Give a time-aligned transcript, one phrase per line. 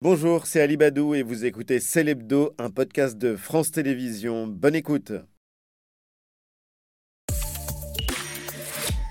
[0.00, 4.46] Bonjour, c'est Ali Badou et vous écoutez Célébdo, un podcast de France Télévisions.
[4.46, 5.10] Bonne écoute.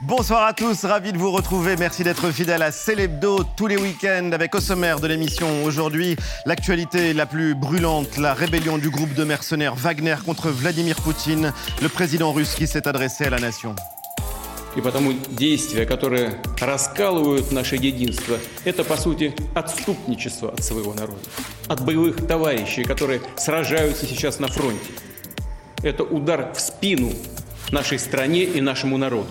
[0.04, 1.76] Bonsoir à tous, ravi de vous retrouver.
[1.76, 6.16] Merci d'être fidèle à Célébdo tous les week-ends avec au sommaire de l'émission aujourd'hui
[6.46, 11.52] l'actualité la plus brûlante, la rébellion du groupe de mercenaires Wagner contre Vladimir Poutine,
[11.82, 13.76] le président russe qui s'est adressé à la nation.
[14.78, 21.20] И потому действия, которые раскалывают наше единство, это, по сути, отступничество от своего народа,
[21.68, 24.92] от боевых товарищей, которые сражаются сейчас на фронте.
[25.82, 27.12] Это удар в спину
[27.72, 29.30] нашей стране и нашему народу.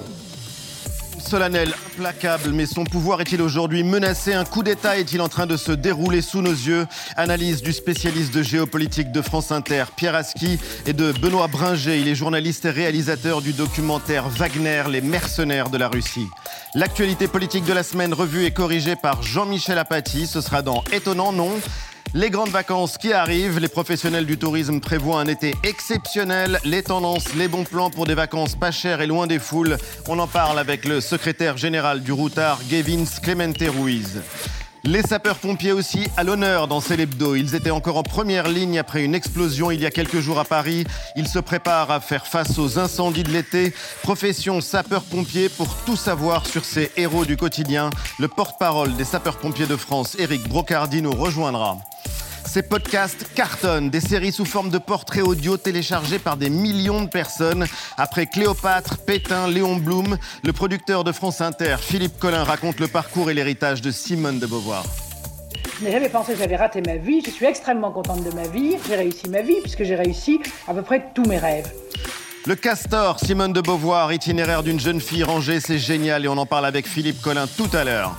[1.27, 4.33] Solennel, implacable, mais son pouvoir est-il aujourd'hui menacé?
[4.33, 6.87] Un coup d'État est-il en train de se dérouler sous nos yeux?
[7.17, 11.99] Analyse du spécialiste de géopolitique de France Inter, Pierre Aski, et de Benoît Bringer.
[11.99, 16.29] Il est journaliste et réalisateur du documentaire Wagner, les mercenaires de la Russie.
[16.75, 20.29] L'actualité politique de la semaine revue et corrigée par Jean-Michel Apathy.
[20.29, 21.59] Ce sera dans Étonnant Non?
[22.17, 27.35] Les grandes vacances qui arrivent, les professionnels du tourisme prévoient un été exceptionnel, les tendances,
[27.35, 29.77] les bons plans pour des vacances pas chères et loin des foules.
[30.09, 34.23] On en parle avec le secrétaire général du Routard, Gavin Clemente Ruiz.
[34.87, 37.35] Les sapeurs-pompiers aussi à l'honneur dans Célébdo.
[37.35, 40.45] Ils étaient encore en première ligne après une explosion il y a quelques jours à
[40.45, 40.85] Paris.
[41.17, 43.75] Ils se préparent à faire face aux incendies de l'été.
[44.05, 47.91] Profession sapeur-pompier pour tout savoir sur ces héros du quotidien.
[48.21, 51.79] Le porte-parole des sapeurs-pompiers de France, Éric Brocardi, nous rejoindra.
[52.57, 57.07] Ces podcasts cartonnent, des séries sous forme de portraits audio téléchargés par des millions de
[57.11, 57.67] personnes.
[57.99, 63.31] Après Cléopâtre, Pétain, Léon Blum, le producteur de France Inter, Philippe Collin, raconte le parcours
[63.31, 64.87] et l'héritage de Simone de Beauvoir.
[65.79, 67.21] Je n'ai jamais pensé que j'avais raté ma vie.
[67.23, 68.77] Je suis extrêmement contente de ma vie.
[68.89, 71.71] J'ai réussi ma vie puisque j'ai réussi à peu près tous mes rêves.
[72.47, 76.47] Le Castor, Simone de Beauvoir, itinéraire d'une jeune fille rangée, c'est génial et on en
[76.47, 78.17] parle avec Philippe Collin tout à l'heure.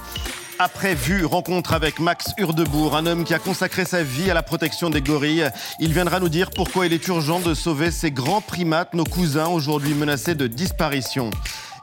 [0.59, 4.41] Après vue, rencontre avec Max Hurdebourg, un homme qui a consacré sa vie à la
[4.41, 5.51] protection des gorilles.
[5.79, 9.49] Il viendra nous dire pourquoi il est urgent de sauver ces grands primates, nos cousins
[9.49, 11.29] aujourd'hui menacés de disparition.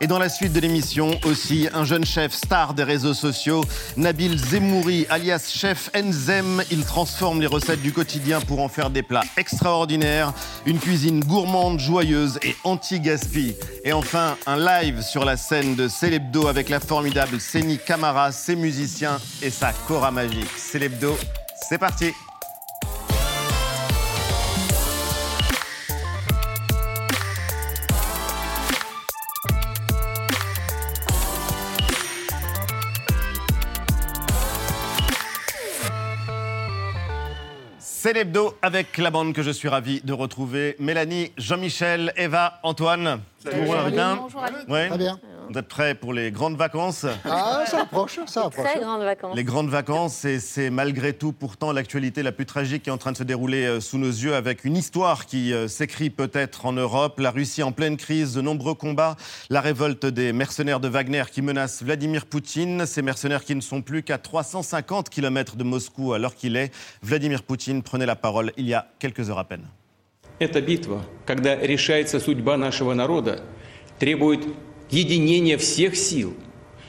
[0.01, 3.65] Et dans la suite de l'émission aussi, un jeune chef star des réseaux sociaux,
[3.97, 6.63] Nabil Zemouri, alias chef Enzem.
[6.71, 10.33] Il transforme les recettes du quotidien pour en faire des plats extraordinaires.
[10.67, 13.55] Une cuisine gourmande, joyeuse et anti-gaspi.
[13.85, 18.57] Et enfin, un live sur la scène de Célébdo avec la formidable Seni Camara, ses
[18.57, 20.51] musiciens et sa cora magique.
[20.57, 21.17] Célébdo,
[21.69, 22.13] c'est parti!
[38.05, 40.77] C'est l'hebdo avec la bande que je suis ravi de retrouver.
[40.79, 43.23] Mélanie, Jean-Michel, Eva, Antoine.
[43.45, 44.89] Tout le monde bien Bonjour, ouais.
[44.89, 45.21] Très bien.
[45.51, 47.05] Vous êtes prêts pour les grandes vacances?
[47.25, 48.65] Ah, ça approche, ça approche.
[48.65, 49.37] Très grandes vacances.
[49.37, 52.99] Les grandes vacances, et c'est malgré tout pourtant l'actualité la plus tragique qui est en
[52.99, 56.65] train de se dérouler euh, sous nos yeux avec une histoire qui euh, s'écrit peut-être
[56.65, 57.21] en Europe.
[57.21, 59.17] La Russie en pleine crise, de nombreux combats,
[59.51, 62.87] la révolte des mercenaires de Wagner qui menacent Vladimir Poutine.
[62.87, 66.73] Ces mercenaires qui ne sont plus qu'à 350 km de Moscou alors qu'il est.
[67.03, 69.67] Vladimir Poutine prenait la parole il y a quelques heures à peine.
[70.39, 73.43] Эта битва, когда решается судьба нашего народа,
[73.99, 74.41] требует
[74.91, 76.35] единения всех сил,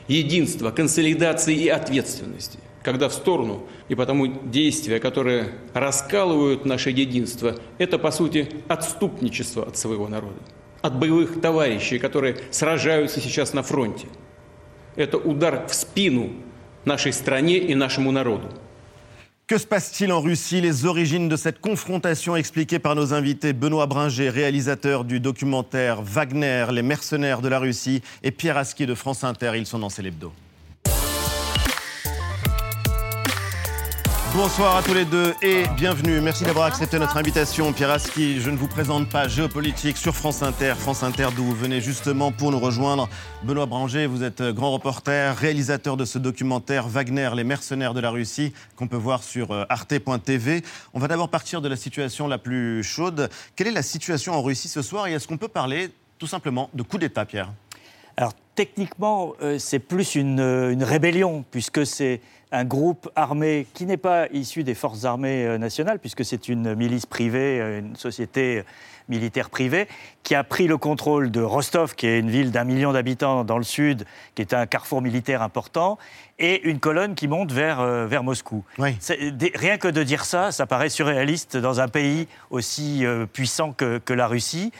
[0.07, 2.59] единства, консолидации и ответственности.
[2.83, 9.77] Когда в сторону, и потому действия, которые раскалывают наше единство, это, по сути, отступничество от
[9.77, 10.39] своего народа,
[10.81, 14.07] от боевых товарищей, которые сражаются сейчас на фронте.
[14.95, 16.33] Это удар в спину
[16.83, 18.49] нашей стране и нашему народу.
[19.47, 20.59] Que se passe-t-il en Russie?
[20.59, 26.65] Les origines de cette confrontation expliquées par nos invités Benoît Bringer, réalisateur du documentaire Wagner,
[26.71, 29.51] les mercenaires de la Russie, et Pierre Aski de France Inter.
[29.55, 30.33] Ils sont dans Célébdo.
[34.35, 36.19] Bonsoir à tous les deux et bienvenue.
[36.19, 37.71] Merci d'avoir accepté notre invitation.
[37.71, 40.73] Pierre Aski, je ne vous présente pas géopolitique sur France Inter.
[40.77, 43.07] France Inter d'où vous venez justement pour nous rejoindre.
[43.43, 48.09] Benoît Branger, vous êtes grand reporter, réalisateur de ce documentaire Wagner, les mercenaires de la
[48.09, 50.63] Russie, qu'on peut voir sur euh, arte.tv.
[50.93, 53.29] On va d'abord partir de la situation la plus chaude.
[53.55, 56.69] Quelle est la situation en Russie ce soir et est-ce qu'on peut parler tout simplement
[56.73, 57.53] de coup d'État, Pierre?
[58.17, 62.19] Alors techniquement, euh, c'est plus euh, une rébellion puisque c'est
[62.55, 66.73] un groupe armé qui n'est pas issu des forces armées euh, nationales, puisque c'est une
[66.73, 68.63] milice privée, euh, une société
[69.09, 69.87] militaire privée,
[70.23, 73.57] qui a pris le contrôle de Rostov, qui est une ville d'un million d'habitants dans
[73.57, 75.97] le sud, qui est un carrefour militaire important,
[76.37, 78.65] et une colonne qui monte vers, euh, vers Moscou.
[78.77, 84.13] rien que de dire ça, ça paraît surréaliste dans un pays aussi puissant que, que,
[84.13, 84.71] la Russie.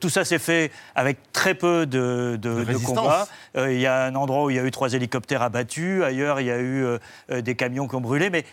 [0.00, 3.26] tout ça s'est fait avec très peu de, de, de, combats.
[3.56, 6.40] Euh, il y a un endroit où il y a eu trois hélicoptères abattus, ailleurs
[6.40, 6.86] il y a eu
[7.30, 8.44] des camions qui ont brûlé, mais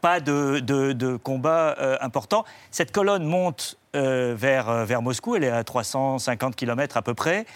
[0.00, 2.44] pas de, de, combat important.
[2.70, 7.46] Cette colonne monte vers, vers Moscou, elle est à 350 km à peu près.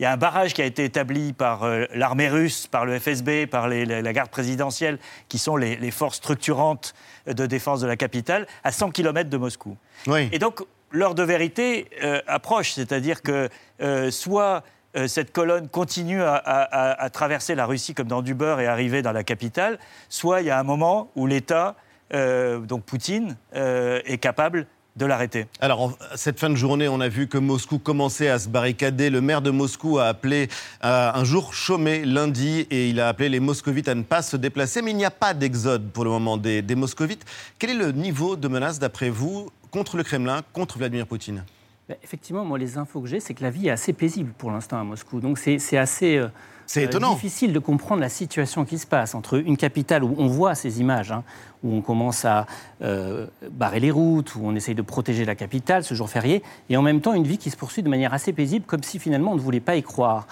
[0.00, 1.64] Il y a un barrage qui a été établi par
[1.94, 4.98] l'armée russe, par le FSB, par la garde présidentielle,
[5.28, 6.94] qui sont les, les, forces structurantes
[7.28, 9.76] de défense de la capitale, à 100 km de Moscou.
[10.08, 10.28] Oui.
[10.32, 10.64] Et donc,
[10.94, 13.48] l'heure de vérité euh, approche, c'est-à-dire que
[13.82, 14.62] euh, soit
[14.96, 19.12] euh, cette colonne continue à, traverser la Russie comme dans du beurre et arriver dans
[19.12, 21.74] la capitale, soit il y a un moment où l'État,
[22.12, 25.46] donc Poutine, est capable de l'arrêter.
[25.60, 29.10] Alors, cette fin de journée, on a vu que Moscou commençait à se barricader.
[29.10, 30.48] Le maire de Moscou a appelé
[30.82, 34.82] un jour chômé lundi et il a appelé les moscovites à ne pas se déplacer.
[34.82, 37.24] Mais il n'y a pas d'exode pour le moment des moscovites.
[37.58, 41.44] Quel est le niveau de menace, d'après vous, contre le Kremlin, contre Vladimir Poutine?
[41.88, 44.50] Bah, Effectivement, moi, les infos que j'ai, c'est que la vie est assez paisible pour
[44.50, 45.20] l'instant à Moscou.
[45.20, 46.16] Donc c'est assez.
[46.16, 46.28] Euh,
[46.66, 47.14] c'est étonnant.
[47.14, 50.80] difficile de comprendre la situation qui se passe entre une capitale où on voit ces
[50.80, 51.24] images, hein,
[51.62, 52.46] où on commence à
[52.82, 56.76] euh, barrer les routes, où on essaye de protéger la capitale ce jour férié, et
[56.76, 59.32] en même temps une vie qui se poursuit de manière assez paisible, comme si finalement
[59.32, 60.26] on ne voulait pas y croire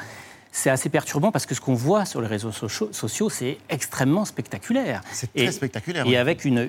[0.52, 5.00] c'est assez perturbant parce que ce qu'on voit sur les réseaux sociaux, c'est extrêmement spectaculaire.
[5.10, 6.06] C'est très spectaculaire.
[6.06, 6.68] Et avec une,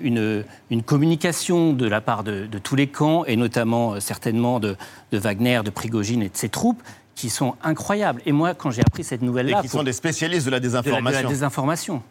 [0.70, 4.78] une, communication de la part de, tous les camps, et notamment euh, certainement de,
[5.12, 6.82] Wagner, de Prigogine et de ses troupes,
[7.16, 8.22] qui sont incroyables.
[8.26, 9.60] Et moi, quand j'ai appris cette nouvelle-là...
[9.60, 11.20] Et qui sont des spécialistes de la désinformation.
[11.20, 12.04] De la, désinformation.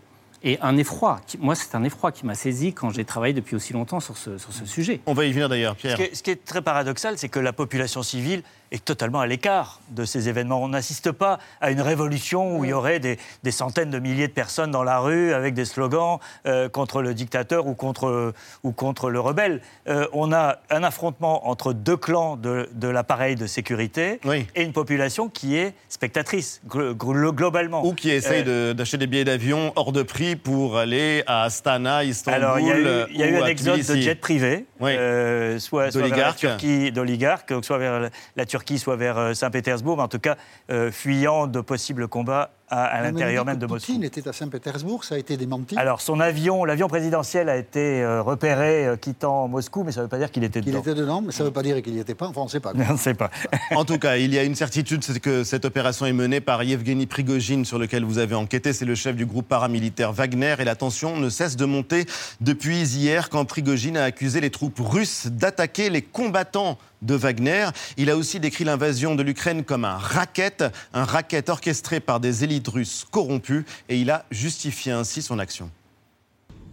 [0.45, 3.73] Et un effroi, moi c'est un effroi qui m'a saisi quand j'ai travaillé depuis aussi
[3.73, 5.01] longtemps sur ce, sur ce sujet.
[5.07, 5.99] On va y venir d'ailleurs, Pierre.
[6.13, 8.43] ce qui est très paradoxal, c'est que la population civile
[8.73, 10.63] est totalement à l'écart de ces événements.
[10.63, 13.19] On n'assiste pas à une révolution où il y aurait des,
[13.51, 17.67] centaines de milliers de personnes dans la rue avec des slogans euh, contre le dictateur
[17.67, 19.61] ou contre, ou contre le rebelle.
[19.89, 24.21] Euh, on a un affrontement entre deux clans de, l'appareil de sécurité
[24.55, 27.85] et une population qui est spectatrice, globalement.
[27.85, 32.05] Ou qui essaye euh, d'acheter des billets d'avion hors de prix pour aller à Astana,
[32.05, 32.43] Istanbul.
[32.43, 35.91] Alors, il y a eu, il y a eu un exode de jets privés, soit,
[35.91, 40.09] soit vers la Turquie, d'oligarques, soit vers la Turquie qui soit vers euh, Saint-Pétersbourg, en
[40.09, 40.37] tout cas
[40.71, 43.93] euh, fuyant de possibles combats à, l'intérieur même de Moscou.
[43.93, 48.03] Poutine était à Saint-Pétersbourg, ça a été démenti Alors son avion, l'avion présidentiel a été
[48.03, 50.79] euh, repéré quittant Moscou, mais ça ne veut pas dire qu'il était dedans.
[50.85, 52.45] Il était dedans, mais ça ne veut pas dire qu'il n'y était pas, enfin on
[52.45, 52.73] ne sait pas.
[52.89, 53.31] on ne sait pas.
[53.75, 56.63] en tout cas, il y a une certitude, c'est que cette opération est menée par
[56.63, 60.65] Yevgeny Prigogine, sur lequel vous avez enquêté, c'est le chef du groupe paramilitaire Wagner, et
[60.65, 62.07] la tension ne cesse de monter
[62.41, 67.70] depuis hier, quand Prigogine a accusé les troupes russes d'attaquer les combattants de Wagner.
[67.98, 70.64] Il a aussi décrit l'invasion de l'Ukraine comme un racket,
[70.94, 75.70] un racket orchestré par des élites russes corrompues, et il a justifié ainsi son action.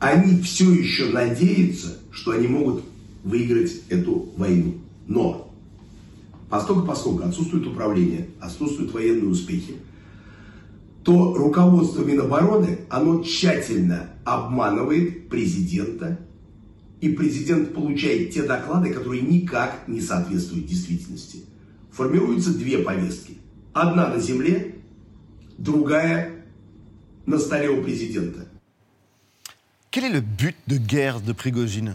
[0.00, 2.84] Они все еще надеются, что они могут
[3.22, 4.74] выиграть эту войну.
[5.06, 5.50] Но
[6.50, 9.76] поскольку, поскольку отсутствует управление, отсутствуют военные успехи,
[11.04, 16.18] то руководство Минобороны, оно тщательно обманывает президента
[17.00, 21.44] и президент получает те доклады, которые никак не соответствуют действительности.
[21.90, 23.36] Формируются две повестки.
[23.72, 24.76] Одна на земле,
[25.58, 26.44] другая
[27.26, 28.46] на столе у президента.
[29.90, 31.94] Quel est le but de guerre de Prigogine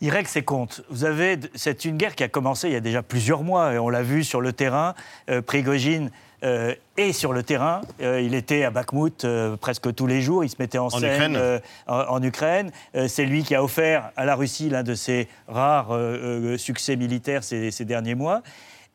[0.00, 0.82] il règle ses comptes.
[0.90, 3.78] Vous avez, c'est une guerre qui a commencé il y a déjà plusieurs mois, et
[3.78, 4.94] on l'a vu sur le terrain.
[5.30, 6.10] Euh, Prigogine
[6.43, 7.81] euh, est sur le terrain.
[8.01, 10.45] Euh, il était à Bakhmut euh, presque tous les jours.
[10.45, 11.37] Il se mettait en, scène
[11.87, 12.71] en, Ukraine.
[13.07, 15.97] c'est lui qui a offert à la Russie l'un de ses rares
[16.57, 18.41] succès militaires ces, ces, derniers mois.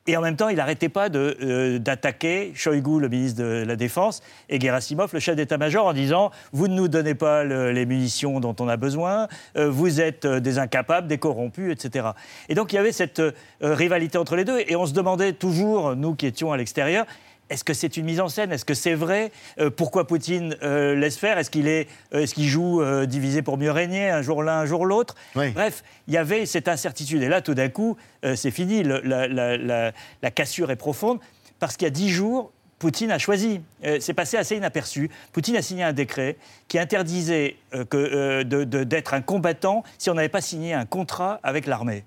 [0.07, 4.61] Et en même temps, il n'arrêtait pas d'attaquer Shoigu, le ministre de la Défense, et
[4.61, 8.69] Gerasimov, le chef d'état-major, en disant Vous ne nous donnez pas les munitions dont on
[8.69, 12.09] a besoin, vous êtes des incapables, des corrompus, etc.
[12.51, 13.23] Et donc il y avait cette
[13.63, 17.07] rivalité entre les deux, et on se demandait toujours, nous qui étions à l'extérieur,
[17.51, 18.53] est-ce que c'est une mise en scène?
[18.53, 19.31] Est-ce que c'est vrai?
[19.59, 21.39] Euh, Pourquoi Poutine euh, laisse faire?
[21.39, 24.67] Est-ce qu'il est, euh, est qu'il joue divisé pour mieux régner, un jour l'un, un
[24.67, 25.15] jour l'autre?
[25.35, 27.23] Bref, il y avait cette incertitude.
[27.23, 27.97] Et là, tout d'un coup,
[28.35, 28.83] c'est fini.
[28.83, 31.19] la, cassure est profonde
[31.59, 33.61] parce qu'il y a dix jours, Poutine a choisi.
[34.01, 35.11] c'est passé assez inaperçu.
[35.33, 36.37] Poutine a signé un décret
[36.69, 42.05] qui interdisait d'être un combattant si on n'avait pas signé un contrat avec l'armée.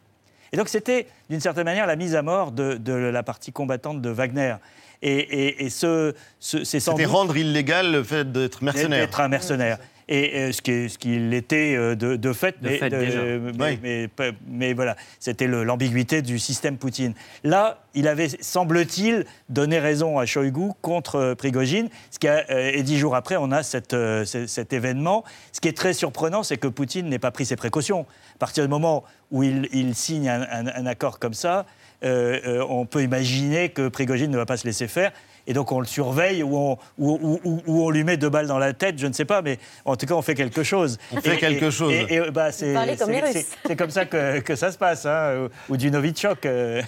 [0.52, 4.10] Et donc c'était, d'une certaine manière, la mise à mort de la partie combattante de
[4.10, 4.56] Wagner.
[5.02, 9.06] Et, et, ce, c'est sans C'était rendre illégal le fait d'être mercenaire.
[9.06, 9.78] D'être un mercenaire.
[10.10, 12.80] Et ce qu'il ce qui était euh, de, de, fait, mais,
[13.84, 14.10] mais,
[14.48, 17.14] mais, voilà, c'était l'ambiguïté du système Poutine.
[17.44, 22.72] Là, il avait, semble-t-il, donné raison à Shoigu contre euh, Prigogine, ce qui a, euh,
[22.74, 25.26] et dix jours après, on a cette, cet événement.
[25.52, 28.06] Ce qui est très surprenant, c'est que Poutine n'ait pas pris ses précautions.
[28.36, 31.64] À partir du moment où il, il signe un, un, un accord comme ça, euh,
[31.64, 35.12] euh, on peut imaginer que Prigogine ne va pas se laisser faire
[35.48, 38.30] et donc on le surveille ou on, ou, ou- ou- ou on lui met deux
[38.30, 40.64] balles dans la tête, je ne sais pas, mais en tout cas on fait quelque
[40.64, 40.98] chose.
[41.12, 41.92] On fait Et- quelque et- chose.
[41.94, 43.32] Et, et, bah, c'est comme c'est- les Russes.
[43.34, 46.46] c'est- c'est comme ça que, que ça se passe, hein, ou, ou du Novichok.
[46.46, 46.82] euh.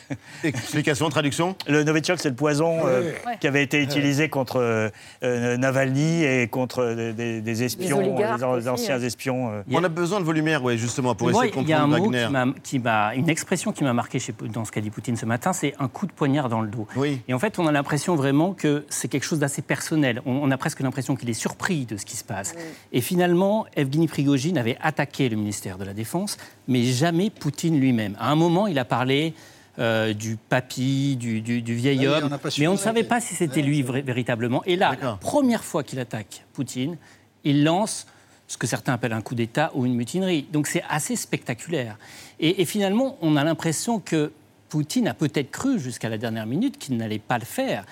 [0.43, 3.37] Explication, traduction Le Novichok, c'est le poison euh, Ouais.
[3.39, 4.89] qui avait été utilisé contre
[5.23, 9.05] euh, Navalny et contre des, espions, des an- aussi, anciens ouais.
[9.05, 9.51] espions.
[9.51, 9.61] euh.
[9.71, 11.77] On a besoin de vos lumières, ouais, justement, pour Moi, essayer de il y a
[11.81, 12.25] un comprendre mot Wagner.
[12.27, 15.15] qui m'a- qui m'a, une expression qui m'a marqué chez- dans ce qu'a dit Poutine
[15.17, 16.87] ce matin, c'est un coup de poignard dans le dos.
[16.95, 17.21] Oui.
[17.27, 20.21] Et en fait, on a l'impression vraiment que c'est quelque chose d'assez personnel.
[20.25, 22.53] On, on a presque l'impression qu'il est surpris de ce qui se passe.
[22.91, 26.37] Et finalement, Evgeny Prigogine avait attaqué le ministère de la Défense,
[26.67, 28.15] mais jamais Poutine lui-même.
[28.19, 29.33] À un moment, il a parlé
[29.77, 33.03] euh, du papy, du, du- du vieil Ah oui, on homme, mais on ne savait
[33.03, 34.63] pas si c'était lui véritablement.
[34.65, 36.97] Et là, la première fois qu'il attaque Poutine,
[37.43, 38.05] il lance
[38.47, 40.47] ce que certains appellent un coup d'État ou une mutinerie.
[40.51, 41.97] Donc c'est assez spectaculaire.
[42.39, 44.31] Et, et finalement, on a l'impression que
[44.69, 47.85] Poutine a peut-être cru jusqu'à la dernière minute qu'il n'allait pas le faire.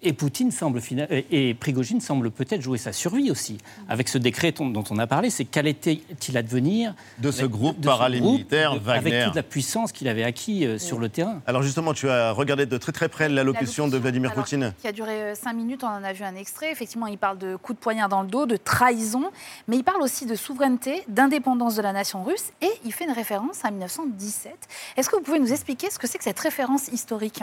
[0.00, 4.52] Et Poutine semble euh, et Prigogine semble peut-être jouer sa survie aussi avec ce décret
[4.52, 5.28] dont on a parlé.
[5.28, 9.12] C'est qu'allait-il advenir De ce avec- groupe de ce paramilitaire groupe, de- Wagner.
[9.16, 11.42] avec toute la puissance qu'il avait acquis euh, sur le terrain.
[11.48, 14.72] Alors justement, tu as regardé de très très près l'allocution de Vladimir alors, Poutine.
[14.80, 16.70] Qui a duré 5 minutes, on en a vu un extrait.
[16.70, 19.24] Effectivement, il parle de coup de poignard dans le dos, de trahison,
[19.66, 23.10] mais il parle aussi de souveraineté, d'indépendance de la nation russe, et il fait une
[23.12, 24.52] référence à 1917.
[24.96, 27.42] Est-ce que vous pouvez nous expliquer ce que c'est que cette référence historique?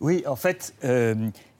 [0.00, 1.14] Oui, en fait, euh,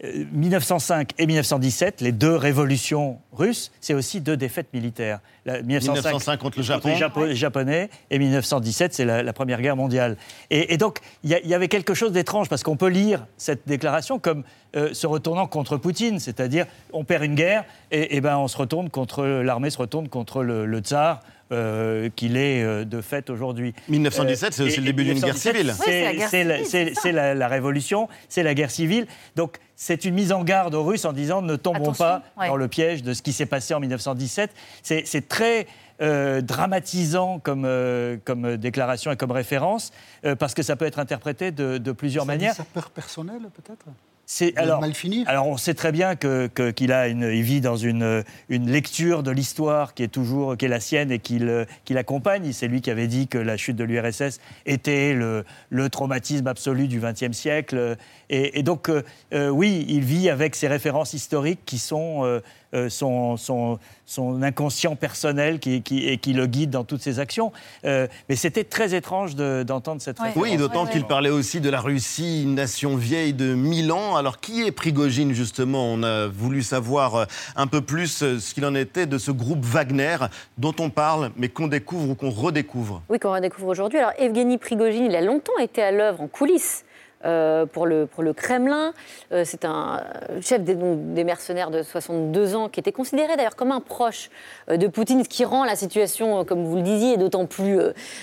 [0.04, 5.20] euh, 1905 et 1917, les deux révolutions russes, c'est aussi deux défaites militaires.
[5.46, 6.90] La- 1905 contre le Japon.
[7.24, 10.18] les Japonais et 1917, c'est la, la Première Guerre mondiale.
[10.50, 14.18] Et, et donc, il y, avait quelque chose d'étrange parce qu'on peut lire cette déclaration
[14.18, 14.44] comme
[14.76, 18.58] euh, se retournant contre Poutine, c'est-à-dire on perd une guerre et, et ben on se
[18.58, 21.20] retourne contre l'armée se retourne contre le, le tsar.
[21.52, 23.74] Euh, qu'il est euh, de fait aujourd'hui.
[23.88, 25.74] 1917, c'est aussi et- le début d'une guerre 1917, civile.
[25.78, 27.48] Oui, c'est la ça.
[27.48, 29.06] révolution, c'est la guerre civile.
[29.36, 32.48] Donc c'est une mise en garde aux Russes en disant ne tombons Attention, pas ouais.
[32.48, 34.50] dans le piège de ce qui s'est passé en 1917.
[34.82, 35.66] C'est c'est très
[36.02, 39.92] euh, dramatisant comme, euh, comme déclaration et comme référence,
[40.24, 42.54] euh, parce que ça peut être interprété de, de plusieurs Ça dit manières.
[42.54, 43.86] sa peur personnelle, peut-être?
[44.28, 47.42] C'est va mal finir alors on sait très bien que- que- qu'il a une, il
[47.42, 51.20] vit dans une, une lecture de l'histoire qui est toujours qui est la sienne et
[51.20, 52.52] qu'il qu'il accompagne.
[52.52, 56.88] C'est lui qui avait dit que la chute de l'URSS était le, le traumatisme absolu
[56.88, 57.96] du XXe siècle.
[58.28, 59.02] Et, et donc euh,
[59.32, 62.40] euh, oui, il vit avec ces références historiques qui sont euh,
[62.74, 67.18] euh, son, son, son inconscient personnel qui, qui- et qui le guide dans toutes ses
[67.20, 67.52] actions.
[67.84, 70.26] Euh, mais c'était très étrange de- d'entendre cette Ouais.
[70.28, 70.50] référence.
[70.50, 71.08] Oui, d'autant Ouais, qu'il ouais.
[71.08, 74.16] parlait aussi de la Russie, une nation vieille de 1000 ans.
[74.16, 75.84] Alors, qui est Prigogine, justement?
[75.92, 77.24] On a voulu savoir euh,
[77.56, 78.08] un peu plus
[78.38, 80.16] ce qu'il en était de ce groupe Wagner
[80.58, 83.02] dont on parle, mais qu'on découvre ou qu'on redécouvre.
[83.08, 83.98] Oui, qu'on redécouvre aujourd'hui.
[83.98, 86.84] Alors, Evgeny Prigogine, il a longtemps été à l'œuvre en coulisses.
[87.24, 88.92] Euh, pour, le, Kremlin.
[89.32, 90.02] Euh, c'est un
[90.40, 94.30] chef des, mercenaires de 62 ans qui était considéré d'ailleurs comme un proche
[94.68, 97.78] euh, de Poutine, ce qui rend la situation, comme vous le disiez, d'autant plus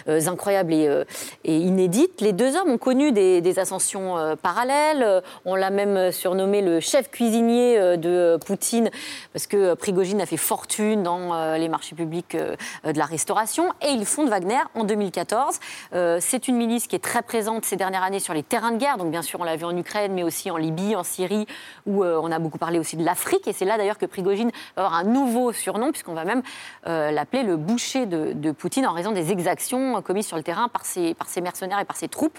[0.07, 1.05] incroyable et,
[1.43, 2.21] inédite.
[2.21, 5.21] Les deux hommes ont connu des, ascensions parallèles.
[5.45, 8.89] On l'a même surnommé le chef cuisinier de Poutine,
[9.31, 13.65] parce que Prigogine a fait fortune dans les marchés publics de la restauration.
[13.81, 15.59] Et ils fondent Wagner en 2014.
[15.93, 18.77] Euh, C'est une milice qui est très présente ces dernières années sur les terrains de
[18.77, 18.82] guerre.
[18.97, 21.47] Donc, bien sûr, on l'a vu en Ukraine, mais aussi en Libye, en Syrie,
[21.85, 23.47] où euh, on a beaucoup parlé aussi de l'Afrique.
[23.47, 26.43] Et c'est là d'ailleurs que Prigogine va avoir un nouveau surnom, puisqu'on va même
[26.87, 30.85] euh, l'appeler le boucher de, Poutine en raison des exactions commises sur le terrain par
[30.85, 32.37] ses, par ses mercenaires et par ses troupes.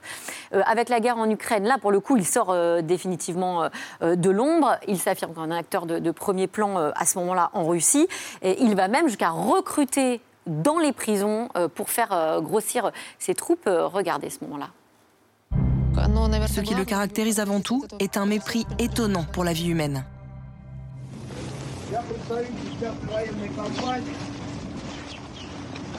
[0.53, 3.69] Euh, avec la guerre en Ukraine, là, pour le coup, il sort définitivement
[4.01, 4.77] de l'ombre.
[4.87, 8.07] Il s'affirme comme un acteur de, de premier plan à ce moment-là en Russie.
[8.43, 13.67] Et il va même jusqu'à recruter dans les prisons pour faire grossir ses troupes.
[13.67, 14.69] Regardez ce moment-là.
[16.49, 20.05] Ce qui le caractérise avant tout est un mépris étonnant pour la vie humaine.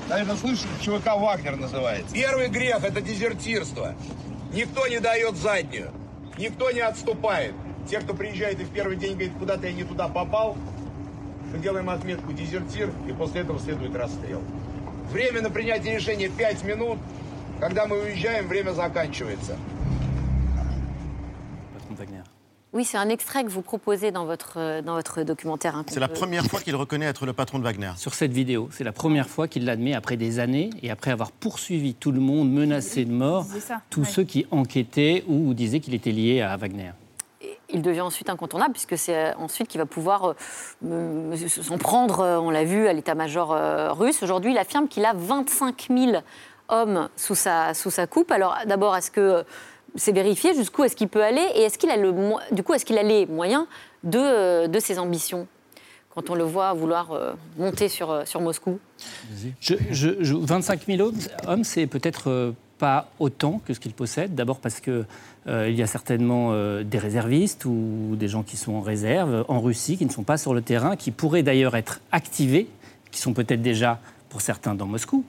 [0.08, 2.14] Наверное, слышали, ЧВК «Вагнер» называется.
[2.14, 3.96] Первый грех– это дезертирство.
[4.54, 5.92] Никто не дает заднюю.
[6.38, 7.54] Никто не отступает.
[7.90, 10.58] Те, кто приезжает и в первый день говорит, куда-то я не туда попал,
[11.52, 14.42] мы делаем отметку «дезертир», и после этого следует расстрел.
[15.12, 17.00] Время на принятие решения 5 минут.
[17.65, 19.57] Когда мы уезжаем, время заканчивается.
[21.75, 22.23] patron de Wagner.
[22.73, 25.75] Oui, c'est un extrait que vous proposez dans votre, euh, dans votre documentaire.
[25.75, 27.91] hein, qu'on C'est la peut- première fois qu'il reconnaît être le patron de Wagner.
[27.97, 31.33] Sur cette vidéo, c'est la première fois qu'il l'admet après des années et après avoir
[31.33, 34.07] poursuivi tout le monde, menacé de mort, C'est ça, tous ouais.
[34.07, 36.93] ceux qui enquêtaient ou disaient qu'il était lié à Wagner.
[37.73, 40.35] il devient ensuite incontournable, puisque c'est euh, ensuite qu'il va pouvoir euh,
[40.87, 44.23] euh, s'en prendre, euh, on l'a vu, à l'état-major euh, russe.
[44.25, 46.13] Aujourd'hui, il affirme qu'il a 25 000
[46.70, 48.32] hommes sous sa, sous sa coupe.
[48.32, 49.44] Alors d'abord, est-ce que
[49.96, 52.14] c'est vérifié jusqu'où est-ce qu'il peut aller et est-ce qu'il a le,
[52.52, 53.66] du coup, est-ce qu'il a les moyens
[54.04, 55.48] de, euh, de ses ambitions
[56.14, 58.80] quand on le voit vouloir euh, monter sur, euh, sur Moscou?
[59.62, 61.12] Je- je- je- 25 000
[61.48, 64.36] hommes, c'est peut-être euh, pas autant que ce qu'il possède.
[64.36, 65.06] D'abord parce que
[65.48, 69.46] euh, il y a certainement euh, des réservistes ou des gens qui sont en réserve
[69.48, 72.68] en Russie, qui ne sont pas sur le terrain, qui pourraient d'ailleurs être activés,
[73.12, 75.24] qui sont peut-être déjà pour certains dans Moscou.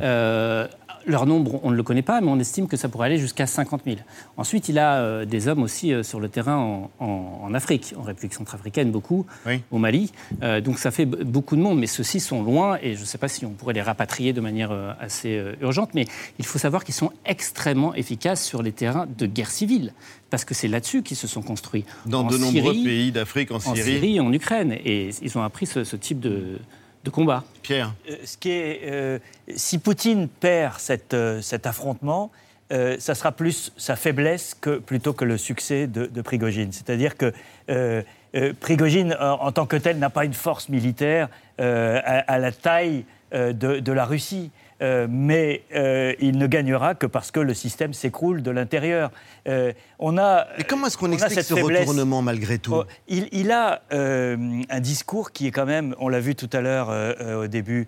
[0.00, 0.66] Euh,
[1.06, 3.46] leur nombre, on ne le connaît pas, mais on estime que ça pourrait aller jusqu'à
[3.46, 3.96] 50 000.
[4.36, 7.94] Ensuite, il a euh, des hommes aussi euh, sur le terrain en, en- en Afrique,
[7.98, 9.26] en République centrafricaine, beaucoup,
[9.70, 10.12] au Mali.
[10.42, 13.18] Euh, donc ça fait beaucoup de monde, mais ceux-ci sont loin et je ne sais
[13.18, 15.90] pas si on pourrait les rapatrier de manière assez urgente.
[15.94, 16.06] Mais
[16.38, 19.92] il faut savoir qu'ils sont extrêmement efficaces sur les terrains de guerre civile,
[20.30, 21.84] parce que c'est là-dessus qu'ils se sont construits.
[22.06, 23.82] Dans En de nombreux Syrie, pays d'Afrique, en En Syrie.
[23.82, 24.72] Syrie et en Ukraine.
[24.84, 26.58] Et ils ont appris ce, ce type de,
[27.04, 27.44] de combat.
[27.62, 29.18] Pierre Euh, ce qui est, euh,
[29.54, 32.30] si Poutine perd cette, euh, cet affrontement,
[32.72, 36.72] euh, ça sera plus sa faiblesse que, plutôt que le succès de, de Prigogine.
[36.72, 37.32] C'est-à-dire que
[37.70, 38.02] euh,
[38.34, 41.28] euh, Prigogine, en, en tant que tel, n'a pas une force militaire
[41.60, 43.04] euh, à, à la taille
[43.34, 44.50] euh, de, de la Russie.
[44.82, 49.10] Euh, mais euh, il ne gagnera que parce que le système s'écroule de l'intérieur.
[49.48, 50.46] Euh, on a.
[50.58, 51.80] Mais comment est-ce qu'on explique ce faiblesse.
[51.80, 52.74] retournement malgré tout?
[52.74, 54.36] Oh, il, il a euh,
[54.68, 56.90] un discours qui est quand même, on l'a vu tout à l'heure
[57.38, 57.86] au début,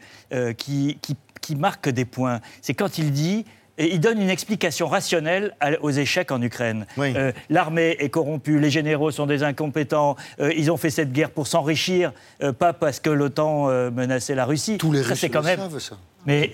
[0.57, 2.41] qui, qui- qui marque des points.
[2.63, 3.45] C'est quand il dit.
[3.76, 6.87] Et il donne une explication rationnelle aux échecs en Ukraine.
[6.99, 11.31] Euh, L'armée est corrompue, les généraux sont des incompétents, euh, ils ont fait cette guerre
[11.31, 12.12] pour s'enrichir,
[12.43, 14.78] euh, pas parce que l'OTAN menaçait la Russie.
[14.78, 15.59] Tous les Ça, Russes c'est quand même.
[15.59, 15.97] savent, ça.
[16.26, 16.50] Mais,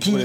[0.00, 0.16] qui,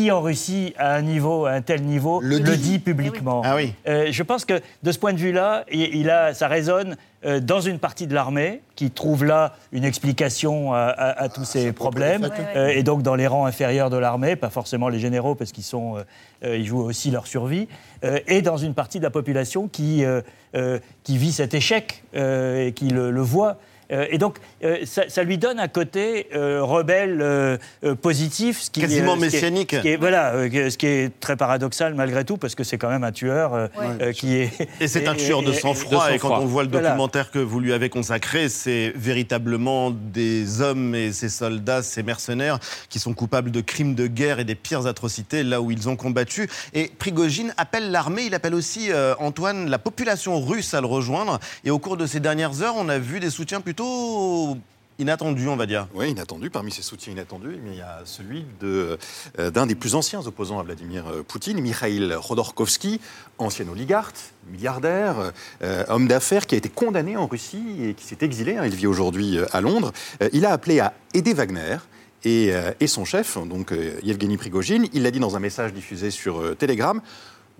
[0.00, 3.74] mais en Russie, à un niveau, à un tel niveau, le dit, publiquement Ah oui.
[3.86, 7.60] Euh, Je pense que de ce point de vue-là, il, il a, ça résonne dans
[7.60, 12.22] une partie de l'armée qui trouve là une explication à, à- à tous ces problèmes.
[12.56, 15.64] Euh, et donc dans les rangs inférieurs de l'armée, pas forcément les généraux parce qu'ils
[15.64, 16.02] sont, euh,
[16.44, 17.68] euh, ils jouent aussi leur survie,
[18.04, 20.22] euh, et dans une partie de la population qui, euh,
[20.54, 23.58] euh, qui vit cet échec euh, et qui le, le voit.
[23.92, 27.58] Euh, et donc, euh, ça, ça lui donne un côté euh, rebelle
[28.02, 29.74] positif, ce qui Quasiment ce qui est- messianique.
[29.74, 32.78] ce qui est- voilà, euh, ce qui est très paradoxal malgré tout, parce que c'est
[32.78, 33.86] quand même un tueur euh, Ouais.
[34.02, 34.50] euh, qui est.
[34.80, 36.12] Et c'est un tueur de sang-froid.
[36.12, 40.94] Et quand on voit le documentaire que vous lui avez consacré, c'est véritablement des hommes
[40.94, 44.86] et ces soldats, ces mercenaires, qui sont coupables de crimes de guerre et des pires
[44.86, 46.48] atrocités là où ils ont combattu.
[46.74, 51.38] Et Prigogine appelle l'armée, il appelle aussi, euh, Antoine, la population russe à le rejoindre.
[51.64, 53.79] Et au cours de ces dernières heures, on a vu des soutiens plutôt
[55.00, 55.88] inattendus, on va dire.
[55.94, 56.50] Oui, inattendu.
[56.50, 58.98] Parmi ces soutiens inattendus, il y a celui de,
[59.38, 63.00] euh, d'un des plus anciens opposants à Vladimir euh, Poutine, Mikhail Khodorkovsky,
[63.38, 64.16] ancien oligarque,
[64.50, 68.56] milliardaire, euh, homme d'affaires qui a été condamné en Russie et qui s'est exilé.
[68.58, 69.92] hein, il vit aujourd'hui à Londres.
[70.32, 71.78] Il a appelé à aider Wagner.
[72.22, 76.54] Et, et son chef, donc Yevgeny Prigogine, il l'a dit dans un message diffusé sur
[76.58, 77.00] Telegram.